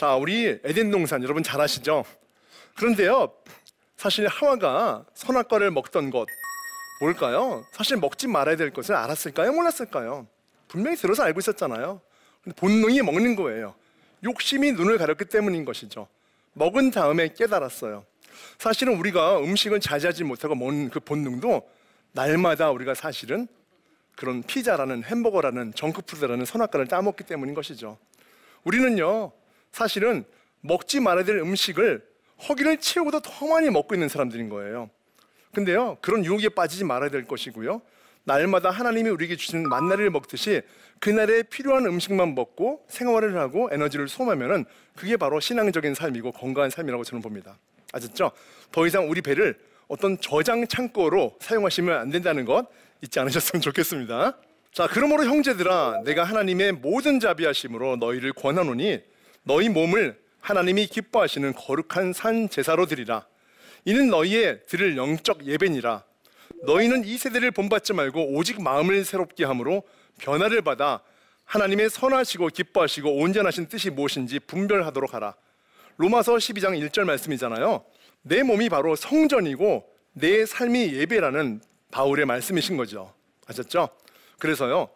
자 0.00 0.16
우리 0.16 0.58
에덴 0.64 0.90
동산 0.90 1.22
여러분 1.22 1.42
잘 1.42 1.60
아시죠? 1.60 2.06
그런데요 2.74 3.34
사실 3.98 4.26
하와가 4.28 5.04
선악과를 5.12 5.70
먹던 5.72 6.08
것 6.08 6.26
뭘까요? 7.02 7.66
사실 7.72 7.98
먹지 7.98 8.26
말아야 8.26 8.56
될 8.56 8.70
것을 8.70 8.94
알았을까요? 8.94 9.52
몰랐을까요? 9.52 10.26
분명히 10.68 10.96
들어서 10.96 11.22
알고 11.24 11.40
있었잖아요. 11.40 12.00
근데 12.42 12.56
본능이 12.56 13.02
먹는 13.02 13.36
거예요. 13.36 13.74
욕심이 14.24 14.72
눈을 14.72 14.96
가렸기 14.96 15.26
때문인 15.26 15.66
것이죠. 15.66 16.08
먹은 16.54 16.92
다음에 16.92 17.34
깨달았어요. 17.34 18.06
사실은 18.56 18.96
우리가 18.96 19.40
음식을 19.40 19.80
자제하지 19.80 20.24
못하고 20.24 20.54
먹는 20.54 20.88
그 20.88 21.00
본능도 21.00 21.68
날마다 22.12 22.70
우리가 22.70 22.94
사실은 22.94 23.48
그런 24.16 24.42
피자라는 24.44 25.04
햄버거라는 25.04 25.74
정크푸드라는 25.74 26.46
선악과를 26.46 26.86
따먹기 26.86 27.24
때문인 27.24 27.54
것이죠. 27.54 27.98
우리는요, 28.64 29.32
사실은 29.72 30.24
먹지 30.60 31.00
말아야 31.00 31.24
될 31.24 31.38
음식을 31.38 32.02
허기를 32.48 32.78
채우고도 32.78 33.20
더 33.20 33.46
많이 33.46 33.70
먹고 33.70 33.94
있는 33.94 34.08
사람들인 34.08 34.48
거예요. 34.48 34.90
근데요, 35.52 35.98
그런 36.00 36.24
유혹에 36.24 36.48
빠지지 36.48 36.84
말아야 36.84 37.10
될 37.10 37.26
것이고요. 37.26 37.82
날마다 38.24 38.70
하나님이 38.70 39.08
우리에게 39.10 39.36
주신 39.36 39.68
만나를 39.68 40.10
먹듯이 40.10 40.62
그날에 41.00 41.42
필요한 41.42 41.86
음식만 41.86 42.34
먹고 42.34 42.84
생활을 42.88 43.36
하고 43.38 43.68
에너지를 43.72 44.08
소모하면은 44.08 44.66
그게 44.94 45.16
바로 45.16 45.40
신앙적인 45.40 45.94
삶이고 45.94 46.32
건강한 46.32 46.70
삶이라고 46.70 47.02
저는 47.04 47.22
봅니다. 47.22 47.58
아셨죠? 47.92 48.32
더 48.70 48.86
이상 48.86 49.10
우리 49.10 49.22
배를 49.22 49.58
어떤 49.88 50.20
저장 50.20 50.66
창고로 50.66 51.36
사용하시면 51.40 51.98
안 51.98 52.10
된다는 52.10 52.44
것 52.44 52.68
잊지 53.02 53.18
않으셨으면 53.18 53.62
좋겠습니다. 53.62 54.36
자, 54.72 54.86
그러므로 54.86 55.24
형제들아, 55.24 56.02
내가 56.04 56.22
하나님의 56.22 56.72
모든 56.72 57.18
자비하심으로 57.18 57.96
너희를 57.96 58.32
권하노니 58.34 59.00
너희 59.50 59.68
몸을 59.68 60.16
하나님이 60.40 60.86
기뻐하시는 60.86 61.54
거룩한 61.54 62.12
산 62.12 62.48
제사로 62.48 62.86
드리라. 62.86 63.26
이는 63.84 64.08
너희의 64.08 64.60
드릴 64.68 64.96
영적 64.96 65.44
예배니라. 65.44 66.04
너희는 66.62 67.04
이 67.04 67.18
세대를 67.18 67.50
본받지 67.50 67.92
말고 67.94 68.36
오직 68.36 68.62
마음을 68.62 69.04
새롭게 69.04 69.44
함으로 69.44 69.82
변화를 70.20 70.62
받아 70.62 71.02
하나님의 71.46 71.90
선하시고 71.90 72.46
기뻐하시고 72.46 73.16
온전하신 73.16 73.66
뜻이 73.66 73.90
무엇인지 73.90 74.38
분별하도록 74.38 75.14
하라. 75.14 75.34
로마서 75.96 76.36
12장 76.36 76.78
1절 76.88 77.02
말씀이잖아요. 77.02 77.84
내 78.22 78.44
몸이 78.44 78.68
바로 78.68 78.94
성전이고 78.94 79.84
내 80.12 80.46
삶이 80.46 80.94
예배라는 80.94 81.60
바울의 81.90 82.24
말씀이신 82.24 82.76
거죠. 82.76 83.12
아셨죠? 83.48 83.88
그래서요. 84.38 84.90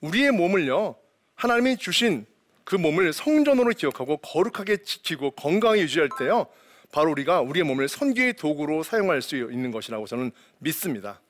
우리의 0.00 0.30
몸을요. 0.30 0.94
하나님이 1.34 1.76
주신 1.78 2.24
그 2.66 2.74
몸을 2.74 3.12
성전으로 3.12 3.70
기억하고 3.74 4.16
거룩하게 4.16 4.78
지키고 4.78 5.30
건강하게 5.30 5.82
유지할 5.82 6.08
때요. 6.18 6.48
바로 6.90 7.12
우리가 7.12 7.40
우리의 7.40 7.62
몸을 7.62 7.86
선교의 7.86 8.32
도구로 8.34 8.82
사용할 8.82 9.22
수 9.22 9.36
있는 9.36 9.70
것이라고 9.70 10.08
저는 10.08 10.32
믿습니다. 10.58 11.20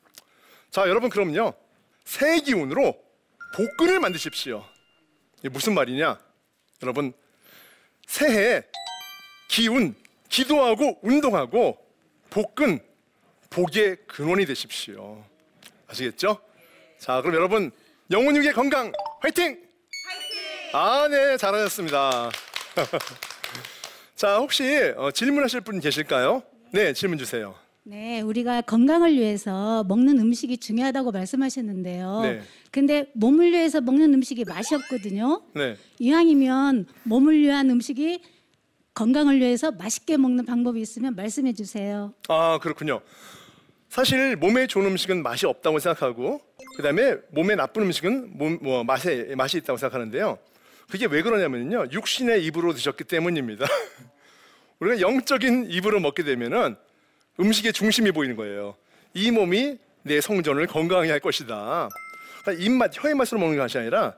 자, 0.70 0.88
여러분 0.88 1.10
그럼요. 1.10 1.52
새 2.06 2.40
기운으로 2.40 2.98
복근을 3.54 4.00
만드십시오. 4.00 4.64
이게 5.40 5.50
무슨 5.50 5.74
말이냐? 5.74 6.18
여러분 6.82 7.12
새해 8.06 8.62
기운 9.48 9.94
기도하고 10.30 11.00
운동하고 11.02 11.76
복근 12.30 12.80
복의 13.50 13.98
근원이 14.06 14.46
되십시오. 14.46 15.22
아시겠죠? 15.86 16.40
자, 16.98 17.20
그럼 17.20 17.34
여러분 17.34 17.70
영혼 18.10 18.34
육의 18.36 18.54
건강 18.54 18.90
화이팅! 19.20 19.65
아, 20.78 21.08
네, 21.08 21.38
잘하셨습니다. 21.38 22.28
자, 24.14 24.36
혹시 24.36 24.92
어, 24.98 25.10
질문하실 25.10 25.62
분 25.62 25.80
계실까요? 25.80 26.42
네, 26.70 26.92
질문 26.92 27.16
주세요. 27.16 27.54
네, 27.82 28.20
우리가 28.20 28.60
건강을 28.60 29.14
위해서 29.14 29.84
먹는 29.84 30.18
음식이 30.18 30.58
중요하다고 30.58 31.12
말씀하셨는데요. 31.12 32.20
네. 32.24 32.42
근데 32.70 33.06
몸을 33.14 33.52
위해서 33.52 33.80
먹는 33.80 34.12
음식이 34.12 34.44
맛이 34.44 34.74
없거든요. 34.74 35.40
네, 35.54 35.78
이왕이면 35.98 36.88
몸을 37.04 37.38
위한 37.38 37.70
음식이 37.70 38.20
건강을 38.92 39.40
위해서 39.40 39.70
맛있게 39.70 40.18
먹는 40.18 40.44
방법이 40.44 40.78
있으면 40.78 41.16
말씀해 41.16 41.54
주세요. 41.54 42.12
아 42.28 42.58
그렇군요. 42.60 43.00
사실 43.88 44.36
몸에 44.36 44.66
좋은 44.66 44.84
음식은 44.84 45.22
맛이 45.22 45.46
없다고 45.46 45.78
생각하고 45.78 46.42
그다음에 46.76 47.16
몸에 47.30 47.54
나쁜 47.54 47.84
음식은 47.84 48.36
몸, 48.36 48.58
뭐 48.60 48.84
맛에 48.84 49.34
맛이 49.36 49.56
있다고 49.56 49.78
생각하는데요. 49.78 50.38
그게 50.90 51.06
왜 51.06 51.22
그러냐면요. 51.22 51.88
육신의 51.90 52.44
입으로 52.44 52.72
드셨기 52.72 53.04
때문입니다. 53.04 53.66
우리가 54.78 55.00
영적인 55.00 55.70
입으로 55.70 56.00
먹게 56.00 56.22
되면은 56.22 56.76
음식의 57.40 57.72
중심이 57.72 58.12
보이는 58.12 58.36
거예요. 58.36 58.76
이 59.14 59.30
몸이 59.30 59.78
내 60.02 60.20
성전을 60.20 60.66
건강하게 60.66 61.10
할 61.10 61.20
것이다. 61.20 61.88
그러니까 62.42 62.64
입맛, 62.64 62.90
혀의 62.94 63.14
맛으로 63.14 63.40
먹는 63.40 63.58
것이 63.58 63.78
아니라 63.78 64.14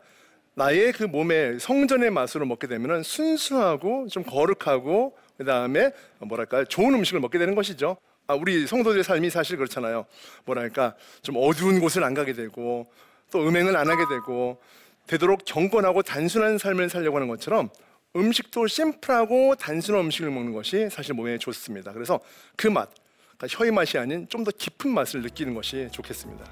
나의 0.55 0.93
그 0.93 1.05
몸의 1.05 1.61
성전의 1.61 2.11
맛으로 2.11 2.45
먹게 2.45 2.67
되면은 2.67 3.03
순수하고 3.03 4.09
좀 4.09 4.25
거룩하고 4.25 5.17
그 5.37 5.45
다음에 5.45 5.93
뭐랄까 6.19 6.65
좋은 6.65 6.93
음식을 6.95 7.21
먹게 7.21 7.39
되는 7.39 7.55
것이죠. 7.55 7.97
아, 8.27 8.35
우리 8.35 8.67
성도들의 8.67 9.05
삶이 9.05 9.31
사실 9.31 9.57
그렇잖아요. 9.57 10.05
뭐랄까 10.45 10.95
좀 11.23 11.37
어두운 11.39 11.81
곳을 11.81 12.05
안 12.05 12.13
가게 12.13 12.35
되고 12.35 12.91
또 13.31 13.47
음행을 13.47 13.77
안 13.77 13.89
하게 13.89 14.03
되고 14.09 14.61
되도록 15.09 15.45
경건하고 15.45 16.03
단순한 16.03 16.59
삶을 16.59 16.89
살려고 16.91 17.17
하는 17.17 17.27
것처럼 17.29 17.71
음식도 18.15 18.67
심플하고 18.69 19.57
단순한 19.57 20.05
음식을 20.05 20.31
먹는 20.31 20.53
것이 20.53 20.89
사실 20.91 21.15
몸에 21.15 21.39
좋습니다. 21.39 21.93
그래서 21.93 22.21
그 22.57 22.69
맛, 22.69 22.89
그러니까 23.37 23.59
혀의 23.59 23.73
맛이 23.73 23.99
아닌 23.99 24.29
좀 24.29 24.45
더 24.45 24.51
깊은 24.51 24.91
맛을 24.91 25.23
느끼는 25.23 25.55
것이 25.55 25.89
좋겠습니다. 25.91 26.45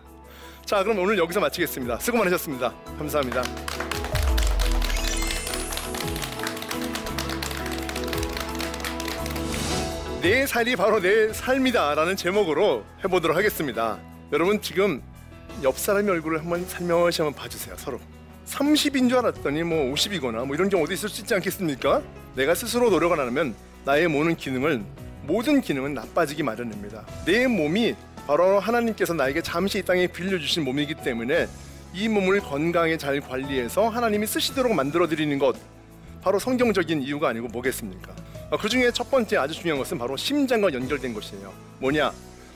자, 0.64 0.82
그럼 0.82 0.98
오늘 0.98 1.16
여기서 1.18 1.38
마치겠습니다. 1.40 1.98
수고 2.00 2.18
많으셨습니다. 2.18 2.74
감사합니다. 2.98 3.42
내 10.20 10.46
살이 10.46 10.74
바로 10.74 11.00
내 11.00 11.32
삶이다라는 11.32 12.16
제목으로 12.16 12.84
해보도록 13.04 13.36
하겠습니다. 13.36 14.00
여러분 14.32 14.60
지금 14.60 15.00
옆 15.62 15.78
사람의 15.78 16.10
얼굴을 16.10 16.40
한번 16.40 16.66
설명시 16.66 17.22
한번 17.22 17.40
봐주세요. 17.40 17.76
서로. 17.76 18.00
30인 18.46 19.08
줄 19.08 19.18
알았더니 19.18 19.62
뭐 19.64 19.92
50이거나 19.94 20.46
뭐 20.46 20.54
이런 20.54 20.68
경우도 20.68 20.92
있을 20.92 21.08
수 21.08 21.20
있지 21.20 21.34
않겠습니까? 21.34 22.02
내가 22.34 22.54
스스로 22.54 22.90
노력을 22.90 23.18
안 23.18 23.26
하면 23.26 23.54
나의 23.84 24.08
모든 24.08 24.36
기능을 24.36 24.82
모든 25.22 25.60
기능은 25.60 25.94
나빠지기 25.94 26.42
마련입니다. 26.42 27.04
내 27.24 27.46
몸이 27.46 27.96
바로 28.26 28.60
하나님께서 28.60 29.14
나에게 29.14 29.42
잠시 29.42 29.78
이 29.78 29.82
땅에 29.82 30.06
빌려주신 30.06 30.64
몸이기 30.64 30.94
때문에 30.94 31.48
이 31.94 32.08
몸을 32.08 32.40
건강하게 32.40 32.98
잘 32.98 33.20
관리해서 33.20 33.88
하나님이 33.88 34.26
쓰시도록 34.26 34.74
만들어 34.74 35.08
드리는 35.08 35.38
것 35.38 35.56
바로 36.22 36.38
성경적인 36.38 37.02
이유가 37.02 37.28
아니고 37.28 37.48
뭐겠습니까? 37.48 38.12
그 38.60 38.68
중에 38.68 38.90
첫 38.92 39.10
번째 39.10 39.38
아주 39.38 39.54
중요한 39.54 39.78
것은 39.78 39.98
바로 39.98 40.16
심장과 40.16 40.72
연결된 40.72 41.14
것이에요. 41.14 41.52
뭐냐? 41.80 42.12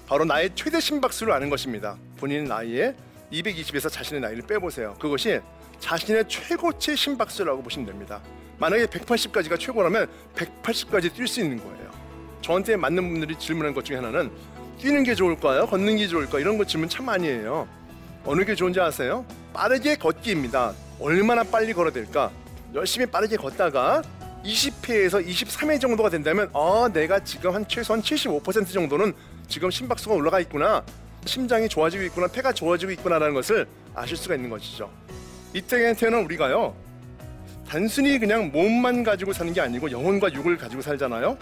바로 0.06 0.24
나의 0.24 0.50
최대 0.54 0.80
심박수를 0.80 1.32
아는 1.32 1.50
것입니다. 1.50 1.96
본인 2.16 2.44
나이에 2.44 2.94
220에서 3.32 3.90
자신의 3.90 4.20
나이를 4.20 4.42
빼보세요. 4.42 4.96
그것이 4.98 5.40
자신의 5.80 6.28
최고치 6.28 6.94
심박수라고 6.94 7.62
보시면 7.62 7.86
됩니다. 7.86 8.20
만약에 8.58 8.86
180까지가 8.86 9.58
최고라면 9.58 10.08
180까지 10.36 11.10
뛸 11.12 11.26
수 11.26 11.40
있는 11.40 11.58
거예요. 11.58 11.90
저한테 12.42 12.76
맞는 12.76 13.08
분들이 13.08 13.36
질문한 13.36 13.74
것 13.74 13.84
중에 13.84 13.96
하나는 13.96 14.30
뛰는 14.78 15.02
게 15.02 15.14
좋을까요? 15.14 15.66
걷는 15.66 15.96
게 15.96 16.06
좋을까? 16.06 16.38
이런 16.38 16.56
거 16.56 16.64
질문 16.64 16.88
참 16.88 17.06
많이 17.06 17.26
해요. 17.26 17.66
어느 18.24 18.44
게 18.44 18.54
좋은지 18.54 18.80
아세요? 18.80 19.24
빠르게 19.52 19.96
걷기입니다. 19.96 20.74
얼마나 21.00 21.42
빨리 21.42 21.72
걸어야 21.72 21.92
될까? 21.92 22.30
열심히 22.74 23.06
빠르게 23.06 23.36
걷다가 23.36 24.02
20회에서 24.44 25.26
23회 25.26 25.80
정도가 25.80 26.08
된다면 26.08 26.50
아 26.54 26.88
내가 26.92 27.22
지금 27.22 27.54
한 27.54 27.66
최소한 27.66 28.02
75% 28.02 28.72
정도는 28.72 29.12
지금 29.48 29.70
심박수가 29.70 30.14
올라가 30.14 30.40
있구나 30.40 30.82
심장이 31.26 31.68
좋아지고 31.68 32.04
있구나 32.04 32.26
폐가 32.28 32.52
좋아지고 32.52 32.92
있구나라는 32.92 33.34
것을 33.34 33.66
아실 33.94 34.16
수가 34.16 34.36
있는 34.36 34.48
것이죠 34.48 34.90
이때 35.52 35.92
태어난 35.94 36.24
우리가요 36.24 36.74
단순히 37.68 38.18
그냥 38.18 38.50
몸만 38.52 39.02
가지고 39.04 39.32
사는 39.32 39.52
게 39.52 39.60
아니고 39.60 39.90
영혼과 39.90 40.32
육을 40.32 40.56
가지고 40.56 40.82
살잖아요 40.82 41.36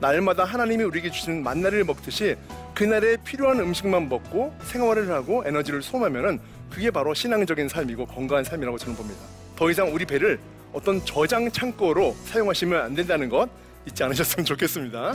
날마다 0.00 0.44
하나님이 0.44 0.84
우리에게 0.84 1.10
주신 1.10 1.42
만나를 1.42 1.84
먹듯이 1.84 2.36
그날에 2.74 3.16
필요한 3.24 3.60
음식만 3.60 4.08
먹고 4.08 4.54
생활을 4.64 5.10
하고 5.10 5.42
에너지를 5.46 5.82
소모하면은 5.82 6.40
그게 6.70 6.90
바로 6.90 7.14
신앙적인 7.14 7.68
삶이고 7.68 8.06
건강한 8.06 8.44
삶이라고 8.44 8.76
저는 8.78 8.96
봅니다 8.96 9.20
더 9.56 9.70
이상 9.70 9.92
우리 9.94 10.04
배를 10.04 10.38
어떤 10.72 11.04
저장 11.04 11.50
창고로 11.50 12.16
사용하시면 12.24 12.80
안 12.82 12.94
된다는 12.94 13.28
것 13.28 13.48
잊지 13.86 14.02
않으셨으면 14.02 14.44
좋겠습니다. 14.44 15.14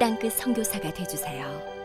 땅끝 0.00 0.32
선교사가 0.32 0.90
되주세요. 0.94 1.79